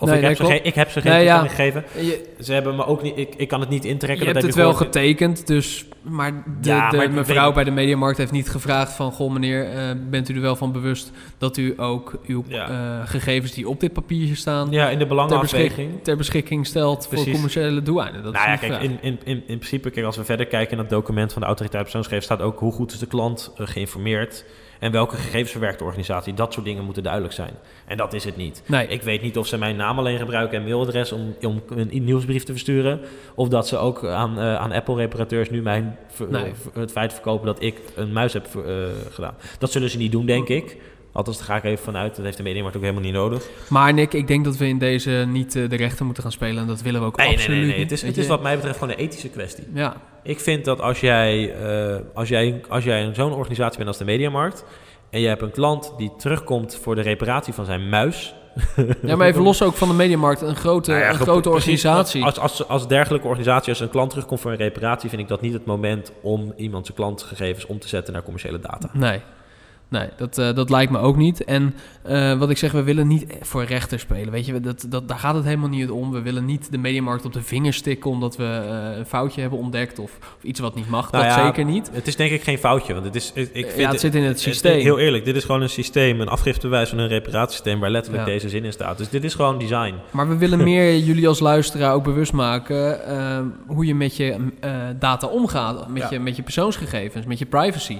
Of 0.00 0.08
nee, 0.08 0.18
ik, 0.18 0.24
heb 0.24 0.36
ze 0.36 0.44
geen, 0.44 0.64
ik 0.64 0.74
heb 0.74 0.90
ze 0.90 1.00
geen 1.00 1.12
nee, 1.12 1.24
ja. 1.24 1.40
gegeven. 1.46 1.84
Je, 1.94 2.24
ze 2.40 2.52
hebben 2.52 2.76
me 2.76 2.86
ook 2.86 3.02
niet, 3.02 3.18
ik, 3.18 3.34
ik 3.36 3.48
kan 3.48 3.60
het 3.60 3.68
niet 3.68 3.84
intrekken. 3.84 4.26
Je 4.26 4.32
dat 4.32 4.42
hebt 4.42 4.54
heb 4.56 4.64
het 4.64 4.74
wel 4.74 4.86
getekend, 4.86 5.46
dus, 5.46 5.86
maar 6.02 6.32
de, 6.32 6.68
Ja, 6.68 6.90
de 6.90 6.96
maar 6.96 7.06
ik 7.06 7.12
mevrouw 7.12 7.44
weet- 7.44 7.54
bij 7.54 7.64
de 7.64 7.70
Mediamarkt 7.70 8.18
heeft 8.18 8.32
niet 8.32 8.48
gevraagd 8.50 8.92
van... 8.92 9.12
Goh 9.12 9.32
meneer, 9.32 9.70
eh, 9.70 9.90
bent 10.10 10.28
u 10.28 10.34
er 10.34 10.40
wel 10.40 10.56
van 10.56 10.72
bewust 10.72 11.10
dat 11.38 11.56
u 11.56 11.74
ook 11.76 12.18
uw 12.26 12.44
Ja. 12.48 12.68
eh, 12.68 13.08
gegevens 13.10 13.52
die 13.52 13.68
op 13.68 13.80
dit 13.80 13.92
papiertje 13.92 14.34
staan... 14.34 14.70
Ja, 14.70 14.84
in 14.84 14.90
de 14.92 14.98
ter, 14.98 15.08
belangenafweging. 15.08 15.86
beschik- 15.88 16.04
ter 16.04 16.16
beschikking 16.16 16.66
stelt 16.66 17.08
voor 17.12 17.24
commerciële 17.30 17.82
doeleinden? 17.82 18.22
Dat 18.22 18.32
nou 18.32 18.46
ja, 18.46 18.52
is 18.52 18.60
kijk, 18.60 18.82
in, 18.82 18.98
in, 19.00 19.18
in, 19.24 19.36
in 19.46 19.58
principe, 19.58 19.90
kijk, 19.90 20.06
als 20.06 20.16
we 20.16 20.24
verder 20.24 20.46
kijken 20.46 20.76
naar 20.76 20.84
het 20.84 20.94
document 20.94 21.32
van 21.32 21.40
de 21.40 21.46
autoriteit 21.46 21.82
persoonsgegevens, 21.82 22.32
staat 22.34 22.46
ook 22.46 22.58
hoe 22.58 22.72
goed 22.72 22.92
is 22.92 22.98
de 22.98 23.06
klant 23.06 23.52
eh, 23.56 23.66
geïnformeerd 23.66 24.44
en 24.78 24.92
welke 24.92 25.16
gegevens 25.16 25.50
verwerkt 25.50 25.78
de 25.78 25.84
organisatie. 25.84 26.34
Dat 26.34 26.52
soort 26.52 26.64
dingen 26.66 26.84
moeten 26.84 27.02
duidelijk 27.02 27.34
zijn. 27.34 27.52
En 27.86 27.96
dat 27.96 28.12
is 28.12 28.24
het 28.24 28.36
niet. 28.36 28.62
Nee. 28.66 28.86
Ik 28.86 29.02
weet 29.02 29.22
niet 29.22 29.38
of 29.38 29.46
ze 29.46 29.58
mijn 29.58 29.76
naam 29.76 29.98
alleen 29.98 30.18
gebruiken 30.18 30.58
en 30.58 30.64
mailadres 30.64 31.12
om, 31.12 31.34
om 31.40 31.62
een 31.68 32.04
nieuwsbrief 32.04 32.44
te 32.44 32.52
versturen. 32.52 33.00
Of 33.34 33.48
dat 33.48 33.68
ze 33.68 33.76
ook 33.76 34.04
aan, 34.04 34.38
eh, 34.38 34.54
aan 34.54 34.72
Apple-reparateurs 34.72 35.50
nu 35.50 35.62
mijn 35.62 35.98
Nee. 36.28 36.52
het 36.72 36.90
feit 36.92 37.12
verkopen 37.12 37.46
dat 37.46 37.62
ik 37.62 37.80
een 37.94 38.12
muis 38.12 38.32
heb 38.32 38.46
eh, 38.46 38.72
gedaan. 39.10 39.34
Dat 39.58 39.72
zullen 39.72 39.90
ze 39.90 39.96
niet 39.98 40.12
doen, 40.12 40.26
denk 40.26 40.48
ik. 40.48 40.76
Althans, 41.18 41.36
daar 41.36 41.46
ga 41.46 41.56
ik 41.56 41.64
even 41.64 41.84
vanuit. 41.84 42.16
Dat 42.16 42.24
heeft 42.24 42.36
de 42.36 42.42
Mediamarkt 42.42 42.76
ook 42.76 42.82
helemaal 42.82 43.04
niet 43.04 43.12
nodig. 43.12 43.48
Maar 43.68 43.94
Nick, 43.94 44.12
ik 44.12 44.26
denk 44.26 44.44
dat 44.44 44.56
we 44.56 44.66
in 44.66 44.78
deze 44.78 45.10
niet 45.28 45.56
eh, 45.56 45.68
de 45.68 45.76
rechter 45.76 46.04
moeten 46.04 46.22
gaan 46.22 46.32
spelen. 46.32 46.62
En 46.62 46.66
dat 46.66 46.82
willen 46.82 47.00
we 47.00 47.06
ook 47.06 47.16
Nee, 47.16 47.26
nee, 47.26 47.36
absoluut 47.36 47.58
nee. 47.58 47.68
nee. 47.68 47.78
niet. 47.78 47.90
Het 47.90 48.02
is, 48.02 48.06
het 48.06 48.16
is 48.16 48.26
wat 48.26 48.42
mij 48.42 48.54
betreft 48.54 48.78
gewoon 48.78 48.94
een 48.94 49.00
ethische 49.00 49.28
kwestie. 49.28 49.64
Ja, 49.74 49.96
Ik 50.22 50.40
vind 50.40 50.64
dat 50.64 50.80
als 50.80 51.00
jij, 51.00 51.54
eh, 51.54 52.00
als 52.14 52.28
jij, 52.28 52.60
als 52.68 52.84
jij 52.84 53.10
zo'n 53.14 53.32
organisatie 53.32 53.76
bent 53.76 53.88
als 53.88 53.98
de 53.98 54.04
Mediamarkt... 54.04 54.64
en 55.10 55.20
je 55.20 55.28
hebt 55.28 55.42
een 55.42 55.50
klant 55.50 55.92
die 55.96 56.12
terugkomt 56.18 56.78
voor 56.82 56.94
de 56.94 57.00
reparatie 57.00 57.52
van 57.52 57.64
zijn 57.64 57.88
muis... 57.88 58.34
ja, 59.02 59.16
maar 59.16 59.26
even 59.26 59.42
los 59.42 59.62
ook 59.62 59.74
van 59.74 59.88
de 59.88 59.94
Mediamarkt. 59.94 60.40
Een 60.40 60.56
grote, 60.56 60.90
Nou 60.90 61.02
ja, 61.02 61.08
een 61.08 61.14
grote 61.14 61.50
organisatie. 61.50 62.24
Als, 62.24 62.38
als, 62.38 62.68
als 62.68 62.88
dergelijke 62.88 63.26
organisatie, 63.26 63.68
als 63.68 63.80
een 63.80 63.90
klant 63.90 64.10
terugkomt 64.10 64.40
voor 64.40 64.50
een 64.50 64.56
reparatie... 64.56 65.08
vind 65.08 65.22
ik 65.22 65.28
dat 65.28 65.40
niet 65.40 65.52
het 65.52 65.64
moment 65.64 66.12
om 66.22 66.52
iemand 66.56 66.86
zijn 66.86 66.98
klantgegevens 66.98 67.66
om 67.66 67.78
te 67.78 67.88
zetten 67.88 68.12
naar 68.12 68.22
commerciële 68.22 68.60
data. 68.60 68.90
Nee, 68.92 69.20
nee 69.88 70.08
dat, 70.16 70.38
eh, 70.38 70.54
dat 70.54 70.70
lijkt 70.70 70.92
me 70.92 70.98
ook 70.98 71.16
niet. 71.16 71.44
En 71.44 71.74
eh, 72.02 72.38
wat 72.38 72.50
ik 72.50 72.56
zeg, 72.56 72.72
we 72.72 72.82
willen 72.82 73.06
niet 73.06 73.26
voor 73.40 73.64
rechter 73.64 73.98
spelen. 73.98 74.30
Weet 74.30 74.46
je, 74.46 74.60
dat, 74.60 74.86
dat, 74.88 75.08
daar 75.08 75.18
gaat 75.18 75.34
het 75.34 75.44
helemaal 75.44 75.68
niet 75.68 75.90
om. 75.90 76.10
We 76.10 76.22
willen 76.22 76.44
niet 76.44 76.70
de 76.70 76.78
mediamarkt 76.78 77.24
op 77.24 77.32
de 77.32 77.42
vinger 77.42 77.72
stikken 77.72 78.10
omdat 78.10 78.36
we 78.36 78.44
eh, 78.44 78.98
een 78.98 79.06
foutje 79.06 79.40
hebben 79.40 79.58
ontdekt 79.58 79.98
of, 79.98 80.18
of 80.36 80.42
iets 80.42 80.60
wat 80.60 80.74
niet 80.74 80.88
mag. 80.88 81.12
Nou 81.12 81.24
dat 81.24 81.34
ja, 81.34 81.44
zeker 81.44 81.64
niet. 81.64 81.90
Het 81.92 82.06
is 82.06 82.16
denk 82.16 82.30
ik 82.30 82.42
geen 82.42 82.58
foutje, 82.58 82.92
want 82.92 83.04
het 83.04 83.14
is... 83.14 83.32
Ik, 83.34 83.50
vind 83.52 83.76
ja, 83.76 83.90
het 83.90 84.00
zit 84.00 84.14
in 84.14 84.22
het 84.22 84.40
systeem. 84.40 84.80
Heel 84.80 84.98
eerlijk, 84.98 85.24
dit 85.24 85.36
is 85.36 85.44
gewoon 85.44 85.62
een 85.62 85.68
systeem, 85.68 86.20
een 86.20 86.28
afgiftebewijs 86.28 86.88
van 86.88 86.98
een 86.98 87.08
reparatiesysteem... 87.08 87.80
waar 87.80 87.90
letterlijk 87.90 88.26
Ja. 88.26 88.32
deze 88.32 88.48
zin 88.48 88.64
in 88.64 88.72
staat. 88.72 88.98
Dus 88.98 89.08
dit 89.08 89.24
is 89.24 89.34
gewoon 89.34 89.58
design. 89.58 89.94
Maar 90.10 90.28
we 90.28 90.36
willen 90.36 90.64
meer 90.72 90.98
jullie 90.98 91.28
als 91.28 91.40
luisteraar 91.40 91.94
ook 91.94 92.04
bewust 92.04 92.32
maken 92.32 93.00
hoe 93.66 93.86
je 93.86 93.94
met 93.94 94.16
je 94.16 94.36
data 94.98 95.26
omgaat. 95.26 95.88
Met, 95.88 96.10
je, 96.10 96.18
met 96.18 96.36
je 96.36 96.42
persoonsgegevens, 96.42 97.26
met 97.26 97.38
je 97.38 97.46
privacy. 97.46 97.98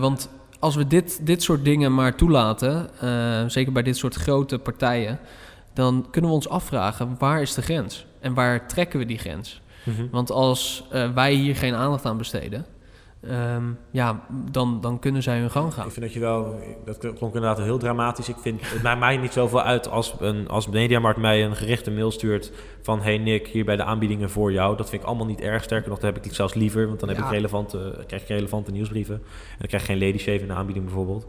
Want 0.00 0.28
als 0.64 0.74
we 0.74 0.86
dit, 0.86 1.26
dit 1.26 1.42
soort 1.42 1.64
dingen 1.64 1.94
maar 1.94 2.14
toelaten, 2.14 2.90
eh, 3.00 3.44
zeker 3.46 3.72
bij 3.72 3.82
dit 3.82 3.96
soort 3.96 4.14
grote 4.14 4.58
partijen, 4.58 5.18
dan 5.74 6.06
kunnen 6.10 6.30
we 6.30 6.36
ons 6.36 6.48
afvragen 6.48 7.16
waar 7.18 7.40
is 7.40 7.54
de 7.54 7.62
grens? 7.62 8.06
En 8.20 8.34
waar 8.34 8.68
trekken 8.68 8.98
we 8.98 9.06
die 9.06 9.18
grens? 9.18 9.60
Want 10.10 10.30
als 10.30 10.84
eh, 10.90 11.10
wij 11.14 11.32
hier 11.32 11.56
geen 11.56 11.74
aandacht 11.74 12.04
aan 12.04 12.16
besteden, 12.16 12.66
ehm, 13.28 13.62
ja, 13.90 14.20
dan, 14.50 14.80
dan 14.80 14.98
kunnen 14.98 15.22
zij 15.22 15.38
hun 15.38 15.50
gang 15.50 15.74
gaan. 15.74 15.86
Ik 15.86 15.92
vind 15.92 16.04
dat 16.04 16.14
je 16.14 16.20
wel, 16.20 16.60
dat 16.84 16.98
klonk 16.98 17.34
inderdaad 17.34 17.58
heel 17.58 17.78
dramatisch. 17.78 18.28
Ik 18.28 18.36
vind, 18.40 18.60
het 18.64 18.82
maakt 18.82 18.98
mij 18.98 19.16
niet 19.16 19.32
zoveel 19.32 19.62
uit 19.62 19.88
als, 19.88 20.14
een, 20.18 20.48
als 20.48 20.68
Mediamarkt 20.68 21.20
mij 21.20 21.44
een 21.44 21.56
gerichte 21.56 21.90
mail 21.90 22.10
stuurt 22.10 22.52
van... 22.82 23.00
hey 23.00 23.18
Nick, 23.18 23.46
hier 23.46 23.64
bij 23.64 23.76
de 23.76 23.84
aanbiedingen 23.84 24.30
voor 24.30 24.52
jou. 24.52 24.76
Dat 24.76 24.88
vind 24.88 25.02
ik 25.02 25.08
allemaal 25.08 25.26
niet 25.26 25.40
erg. 25.40 25.62
Sterker 25.62 25.88
nog, 25.88 25.98
dat 25.98 26.14
heb 26.14 26.24
ik 26.24 26.34
zelfs 26.34 26.54
liever, 26.54 26.86
want 26.86 27.00
dan 27.00 27.08
heb 27.08 27.18
Ja. 27.18 27.24
ik 27.24 27.30
relevante, 27.30 28.04
krijg 28.06 28.22
ik 28.22 28.28
relevante 28.28 28.70
nieuwsbrieven. 28.70 29.14
En 29.14 29.56
dan 29.58 29.66
krijg 29.66 29.86
je 29.86 29.92
geen 29.92 30.06
lady 30.06 30.18
shave 30.18 30.40
in 30.40 30.46
de 30.46 30.54
aanbieding 30.54 30.84
bijvoorbeeld. 30.84 31.26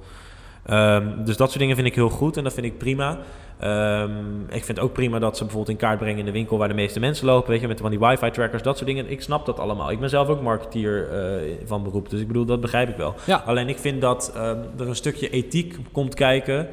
Ehm, 0.65 1.23
dus 1.23 1.37
dat 1.37 1.47
soort 1.47 1.59
dingen 1.59 1.75
vind 1.75 1.87
ik 1.87 1.95
heel 1.95 2.09
goed 2.09 2.37
en 2.37 2.43
dat 2.43 2.53
vind 2.53 2.65
ik 2.65 2.77
prima. 2.77 3.17
Ehm, 3.59 4.11
ik 4.49 4.63
vind 4.63 4.79
ook 4.79 4.93
prima 4.93 5.19
dat 5.19 5.37
ze 5.37 5.43
bijvoorbeeld 5.43 5.71
in 5.71 5.85
kaart 5.87 5.99
brengen 5.99 6.19
in 6.19 6.25
de 6.25 6.31
winkel 6.31 6.57
waar 6.57 6.67
de 6.67 6.73
meeste 6.73 6.99
mensen 6.99 7.25
lopen, 7.25 7.51
weet 7.51 7.61
je, 7.61 7.67
met 7.67 7.79
van 7.79 7.89
die 7.89 7.99
wifi 7.99 8.31
trackers, 8.31 8.63
dat 8.63 8.75
soort 8.75 8.89
dingen. 8.89 9.09
Ik 9.09 9.21
snap 9.21 9.45
dat 9.45 9.59
allemaal. 9.59 9.91
Ik 9.91 9.99
ben 9.99 10.09
zelf 10.09 10.27
ook 10.27 10.41
marketeer 10.41 11.09
eh, 11.09 11.51
van 11.65 11.83
beroep, 11.83 12.09
dus 12.09 12.19
ik 12.19 12.27
bedoel, 12.27 12.45
dat 12.45 12.61
begrijp 12.61 12.89
ik 12.89 12.95
wel. 12.95 13.15
Ja. 13.25 13.43
Alleen 13.45 13.69
ik 13.69 13.77
vind 13.77 14.01
dat 14.01 14.31
ehm, 14.35 14.57
er 14.77 14.87
een 14.87 14.95
stukje 14.95 15.29
ethiek 15.29 15.77
komt 15.91 16.13
kijken 16.13 16.67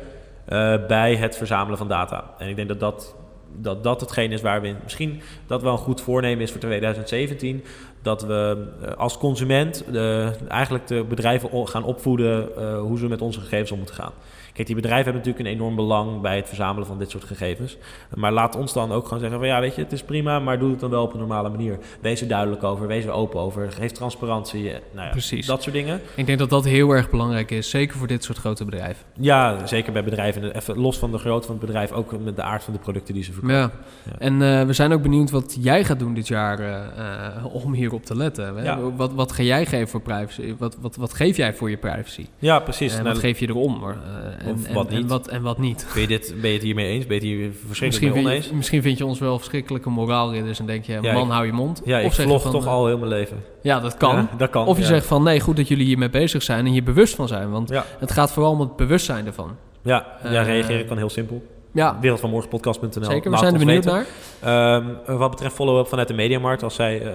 eh, 0.44 0.86
bij 0.86 1.16
het 1.16 1.36
verzamelen 1.36 1.78
van 1.78 1.88
data. 1.88 2.24
En 2.38 2.48
ik 2.48 2.56
denk 2.56 2.68
dat 2.68 2.80
dat, 2.80 3.14
dat, 3.56 3.82
dat 3.82 4.00
hetgeen 4.00 4.32
is 4.32 4.40
waar 4.40 4.60
we 4.60 4.68
in, 4.68 4.76
misschien 4.82 5.20
dat 5.46 5.62
wel 5.62 5.72
een 5.72 5.78
goed 5.78 6.00
voornemen 6.00 6.42
is 6.42 6.50
voor 6.50 6.60
2017. 6.60 7.64
Dat 8.02 8.22
we 8.22 8.66
eh, 8.82 8.92
als 8.96 9.18
consument 9.18 9.84
eh, 9.92 10.50
eigenlijk 10.50 10.86
de 10.86 11.04
bedrijven 11.08 11.68
gaan 11.68 11.84
opvoeden 11.84 12.56
eh, 12.56 12.78
hoe 12.78 12.98
ze 12.98 13.08
met 13.08 13.22
onze 13.22 13.40
gegevens 13.40 13.70
om 13.70 13.78
moeten 13.78 13.94
gaan. 13.94 14.12
Kijk, 14.52 14.66
die 14.66 14.76
bedrijven 14.76 15.04
hebben 15.04 15.22
natuurlijk 15.22 15.48
een 15.48 15.60
enorm 15.60 15.76
belang 15.76 16.20
bij 16.20 16.36
het 16.36 16.46
verzamelen 16.46 16.86
van 16.86 16.98
dit 16.98 17.10
soort 17.10 17.24
gegevens. 17.24 17.76
Maar 18.14 18.32
laat 18.32 18.56
ons 18.56 18.72
dan 18.72 18.92
ook 18.92 19.04
gewoon 19.04 19.18
zeggen 19.20 19.38
van 19.38 19.48
ja, 19.48 19.60
weet 19.60 19.74
je, 19.74 19.82
het 19.82 19.92
is 19.92 20.02
prima, 20.02 20.38
maar 20.38 20.58
doe 20.58 20.70
het 20.70 20.80
dan 20.80 20.90
wel 20.90 21.02
op 21.02 21.12
een 21.12 21.18
normale 21.18 21.48
manier. 21.48 21.78
Wees 22.00 22.20
er 22.20 22.28
duidelijk 22.28 22.62
over, 22.62 22.86
wees 22.86 23.04
er 23.04 23.10
open 23.10 23.40
over, 23.40 23.72
geef 23.72 23.90
transparantie. 23.90 24.62
Nou 24.62 25.06
ja, 25.06 25.10
Precies. 25.10 25.46
Dat 25.46 25.62
soort 25.62 25.74
dingen. 25.74 26.00
Ik 26.14 26.26
denk 26.26 26.38
dat 26.38 26.50
dat 26.50 26.64
heel 26.64 26.90
erg 26.90 27.10
belangrijk 27.10 27.50
is, 27.50 27.70
zeker 27.70 27.98
voor 27.98 28.06
dit 28.06 28.24
soort 28.24 28.38
grote 28.38 28.64
bedrijven. 28.64 29.04
Ja, 29.18 29.66
zeker 29.66 29.92
bij 29.92 30.04
bedrijven. 30.04 30.56
Even 30.56 30.78
los 30.78 30.98
van 30.98 31.10
de 31.12 31.18
grootte 31.18 31.46
van 31.46 31.56
het 31.56 31.66
bedrijf, 31.66 31.92
ook 31.92 32.18
met 32.18 32.36
de 32.36 32.42
aard 32.42 32.64
van 32.64 32.72
de 32.72 32.78
producten 32.78 33.14
die 33.14 33.22
ze 33.22 33.32
verkopen. 33.32 33.56
Ja. 33.56 33.70
Ja. 34.04 34.18
En 34.18 34.66
we 34.66 34.72
zijn 34.72 34.92
ook 34.92 35.02
benieuwd 35.02 35.30
wat 35.30 35.56
jij 35.60 35.84
gaat 35.84 35.98
doen 35.98 36.14
dit 36.14 36.28
jaar 36.28 36.58
eh, 36.58 37.36
eh, 37.36 37.44
hierop 37.92 38.06
te 38.06 38.16
letten. 38.16 38.56
Hè? 38.56 38.62
Ja. 38.64 38.78
Wat, 38.96 39.12
wat 39.14 39.32
ga 39.32 39.42
jij 39.42 39.66
geven 39.66 39.88
voor 39.88 40.00
privacy? 40.00 40.54
Wat, 40.58 40.76
wat, 40.80 40.96
wat 40.96 41.14
geef 41.14 41.36
jij 41.36 41.54
voor 41.54 41.70
je 41.70 41.76
privacy? 41.76 42.26
Ja, 42.38 42.58
precies. 42.58 42.90
en 42.96 43.02
Nou, 43.02 43.08
wat 43.14 43.18
geef 43.22 43.38
je 43.38 43.48
erom? 43.48 43.78
Maar, 43.80 43.96
eh, 43.96 44.46
en, 44.46 44.54
Of 44.54 44.64
en- 44.66 44.74
wat 44.74 44.88
en 44.88 44.96
niet. 44.96 45.08
wat, 45.08 45.28
en 45.28 45.42
wat 45.42 45.58
niet? 45.58 45.86
ben, 45.92 46.00
je 46.02 46.08
dit, 46.08 46.34
ben 46.40 46.48
je 46.50 46.54
het 46.56 46.64
hiermee 46.64 46.86
eens? 46.86 47.06
Ben 47.06 47.14
je 47.14 47.20
het 47.20 47.30
hier 47.30 47.50
verschrikkelijk 47.66 48.02
Misschien 48.14 48.26
oneens? 48.32 48.46
je, 48.48 48.54
misschien 48.54 48.82
vind 48.82 48.98
je 48.98 49.06
ons 49.06 49.18
wel 49.18 49.38
verschrikkelijke 49.38 49.90
moraalridders 49.90 50.58
en 50.60 50.66
denk 50.66 50.84
je, 50.84 50.92
Ja, 51.02 51.12
man, 51.12 51.26
ik- 51.26 51.32
hou 51.32 51.46
je 51.46 51.52
mond. 51.52 51.82
Ja, 51.84 51.98
ik 51.98 52.12
zeg 52.12 52.16
je 52.16 52.22
vlog 52.30 52.42
van, 52.42 52.50
toch 52.50 52.64
eh, 52.64 52.70
al 52.72 52.86
heel 52.86 52.98
mijn 52.98 53.10
leven. 53.10 53.36
Ja, 53.62 53.80
dat 53.80 53.96
kan. 53.96 54.16
Ja, 54.16 54.28
dat 54.36 54.50
kan. 54.50 54.66
Of 54.66 54.78
je 54.78 54.84
zegt 54.84 55.06
van, 55.06 55.22
nee, 55.22 55.40
goed 55.40 55.56
dat 55.56 55.68
jullie 55.68 55.86
hiermee 55.86 56.10
bezig 56.10 56.42
zijn 56.42 56.66
en 56.66 56.72
hier 56.72 56.82
bewust 56.84 57.14
van 57.14 57.28
zijn. 57.28 57.50
Want 57.50 57.70
het 57.98 58.12
gaat 58.12 58.32
vooral 58.32 58.52
om 58.52 58.60
het 58.60 58.76
bewustzijn 58.76 59.26
ervan. 59.26 59.56
ja, 59.82 60.06
ja 60.22 60.28
Eh, 60.40 60.46
reageren 60.46 60.86
kan 60.86 60.96
heel 60.96 61.10
simpel. 61.10 61.42
Ja, 61.72 61.98
Wereldvanmorgenpodcast.nl. 62.00 63.04
zeker. 63.04 63.30
We 63.30 63.36
zijn 63.36 63.52
er 63.52 63.58
benieuwd 63.58 63.84
weten. 63.84 64.06
naar. 64.40 64.76
Ehm, 65.06 65.18
wat 65.18 65.30
betreft 65.30 65.54
follow-up 65.54 65.86
vanuit 65.88 66.08
de 66.08 66.14
Mediamarkt, 66.14 66.62
als 66.62 66.74
zij 66.74 67.00
eh, 67.02 67.14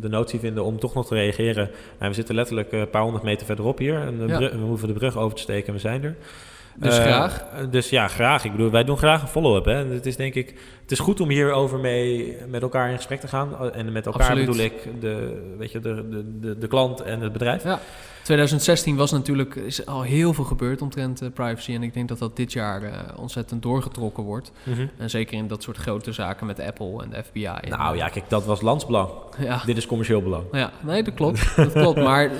de 0.00 0.08
notie 0.08 0.38
vinden 0.40 0.64
om 0.64 0.78
toch 0.78 0.94
nog 0.94 1.06
te 1.06 1.14
reageren. 1.14 1.70
Nou, 1.98 2.08
we 2.10 2.14
zitten 2.14 2.34
letterlijk 2.34 2.72
eh, 2.72 2.80
een 2.80 2.90
paar 2.90 3.02
honderd 3.02 3.22
meter 3.24 3.46
verderop 3.46 3.78
hier. 3.78 4.00
En 4.00 4.28
Ja. 4.28 4.38
we 4.38 4.56
hoeven 4.66 4.88
de 4.88 4.94
brug 4.94 5.16
over 5.16 5.36
te 5.36 5.42
steken 5.42 5.66
en 5.66 5.72
we 5.74 5.78
zijn 5.80 6.04
er. 6.04 6.16
Dus 6.76 6.98
Eh, 6.98 7.04
graag. 7.04 7.44
Dus 7.70 7.90
ja, 7.90 8.08
graag. 8.08 8.44
Ik 8.44 8.50
bedoel, 8.52 8.70
wij 8.70 8.84
doen 8.84 8.96
graag 8.98 9.22
een 9.22 9.28
follow-up. 9.28 9.66
En 9.66 9.90
het 9.90 10.06
is 10.06 10.16
denk 10.16 10.34
ik, 10.34 10.54
het 10.82 10.90
is 10.90 10.98
goed 10.98 11.20
om 11.20 11.28
hierover 11.28 11.78
mee 11.78 12.36
met 12.48 12.62
elkaar 12.62 12.90
in 12.90 12.96
gesprek 12.96 13.20
te 13.20 13.28
gaan. 13.28 13.72
En 13.72 13.92
met 13.92 14.06
elkaar 14.06 14.20
Absoluut. 14.20 14.46
bedoel 14.46 14.64
ik 14.64 15.00
de, 15.00 15.42
weet 15.58 15.72
je, 15.72 15.80
de, 15.80 16.08
de, 16.08 16.38
de, 16.40 16.58
de 16.58 16.66
klant 16.66 17.00
en 17.02 17.20
het 17.20 17.32
bedrijf. 17.32 17.64
Ja. 17.64 17.78
2016 18.24 18.96
was 18.96 19.10
natuurlijk 19.10 19.54
is 19.54 19.86
al 19.86 20.02
heel 20.02 20.32
veel 20.34 20.44
gebeurd 20.44 20.82
omtrent 20.82 21.22
eh, 21.22 21.28
privacy. 21.34 21.74
En 21.74 21.82
ik 21.82 21.94
denk 21.94 22.08
dat 22.08 22.18
dat 22.18 22.36
dit 22.36 22.52
jaar 22.52 22.82
eh, 22.82 22.92
ontzettend 23.16 23.62
doorgetrokken 23.62 24.22
wordt. 24.22 24.52
Mhm. 24.62 24.86
En 24.98 25.10
zeker 25.10 25.36
in 25.38 25.46
dat 25.48 25.62
soort 25.62 25.76
grote 25.76 26.12
zaken 26.12 26.46
met 26.46 26.60
Apple 26.60 27.02
en 27.02 27.10
de 27.10 27.22
FBI. 27.24 27.44
En, 27.44 27.70
Nou 27.70 27.96
ja, 27.96 28.08
kijk, 28.08 28.24
dat 28.28 28.44
was 28.44 28.60
landsbelang. 28.60 29.08
ja. 29.38 29.62
Dit 29.66 29.76
is 29.76 29.86
commercieel 29.86 30.22
belang. 30.22 30.44
Ja, 30.52 30.70
nee, 30.82 31.02
dat 31.02 31.14
klopt. 31.14 31.52
Dat 31.56 31.72
klopt. 31.72 31.98
Maar 32.02 32.30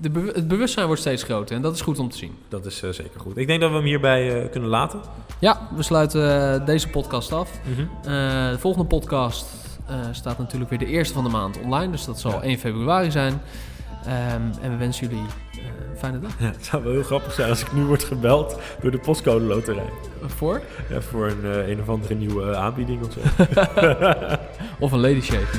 de 0.00 0.10
be- 0.10 0.32
het 0.34 0.48
bewustzijn 0.48 0.86
wordt 0.86 1.00
steeds 1.00 1.22
groter 1.22 1.56
en 1.56 1.62
dat 1.62 1.74
is 1.74 1.80
goed 1.80 1.98
om 1.98 2.08
te 2.10 2.16
zien. 2.16 2.32
Dat 2.48 2.66
is 2.66 2.82
eh, 2.82 2.90
zeker 2.90 3.20
goed. 3.20 3.36
Ik 3.36 3.46
denk 3.46 3.60
dat 3.60 3.70
we 3.70 3.76
hem 3.76 3.84
hierbij 3.84 4.42
eh, 4.42 4.50
kunnen 4.50 4.68
laten. 4.70 5.00
Ja, 5.38 5.68
we 5.76 5.82
sluiten 5.82 6.52
eh, 6.60 6.66
deze 6.66 6.88
podcast 6.88 7.32
af. 7.32 7.50
Mhm. 7.64 7.80
Eh, 7.80 8.50
de 8.50 8.56
volgende 8.58 8.86
podcast 8.86 9.46
eh, 9.86 9.96
staat 10.12 10.38
natuurlijk 10.38 10.70
weer 10.70 10.78
de 10.78 10.86
eerste 10.86 11.14
van 11.14 11.24
de 11.24 11.30
maand 11.30 11.60
online. 11.60 11.90
Dus 11.92 12.04
dat 12.04 12.20
zal 12.20 12.30
Ja. 12.32 12.42
1 12.42 12.58
februari 12.58 13.10
zijn. 13.10 13.40
Ehm, 14.06 14.42
en 14.62 14.70
we 14.70 14.76
wensen 14.76 15.08
jullie 15.08 15.24
eh, 15.52 15.58
een 15.90 15.96
fijne 15.98 16.20
dag. 16.20 16.30
Ja, 16.38 16.46
het 16.46 16.64
zou 16.64 16.82
wel 16.82 16.92
heel 16.92 17.02
grappig 17.02 17.32
zijn 17.32 17.50
als 17.50 17.60
ik 17.60 17.72
nu 17.72 17.84
word 17.84 18.04
gebeld 18.04 18.58
door 18.82 18.90
de 18.90 18.98
postcode 18.98 19.44
loterij. 19.44 19.90
Voor? 20.26 20.62
Ja, 20.88 21.00
voor 21.00 21.26
een, 21.26 21.44
eh, 21.44 21.68
een 21.68 21.80
of 21.80 21.88
andere 21.88 22.14
nieuwe 22.14 22.50
eh, 22.50 22.58
aanbieding 22.58 23.04
of 23.04 23.12
zo. 23.12 23.20
Of 24.84 24.92
een 24.92 25.00
lady 25.00 25.20
shave. 25.20 25.58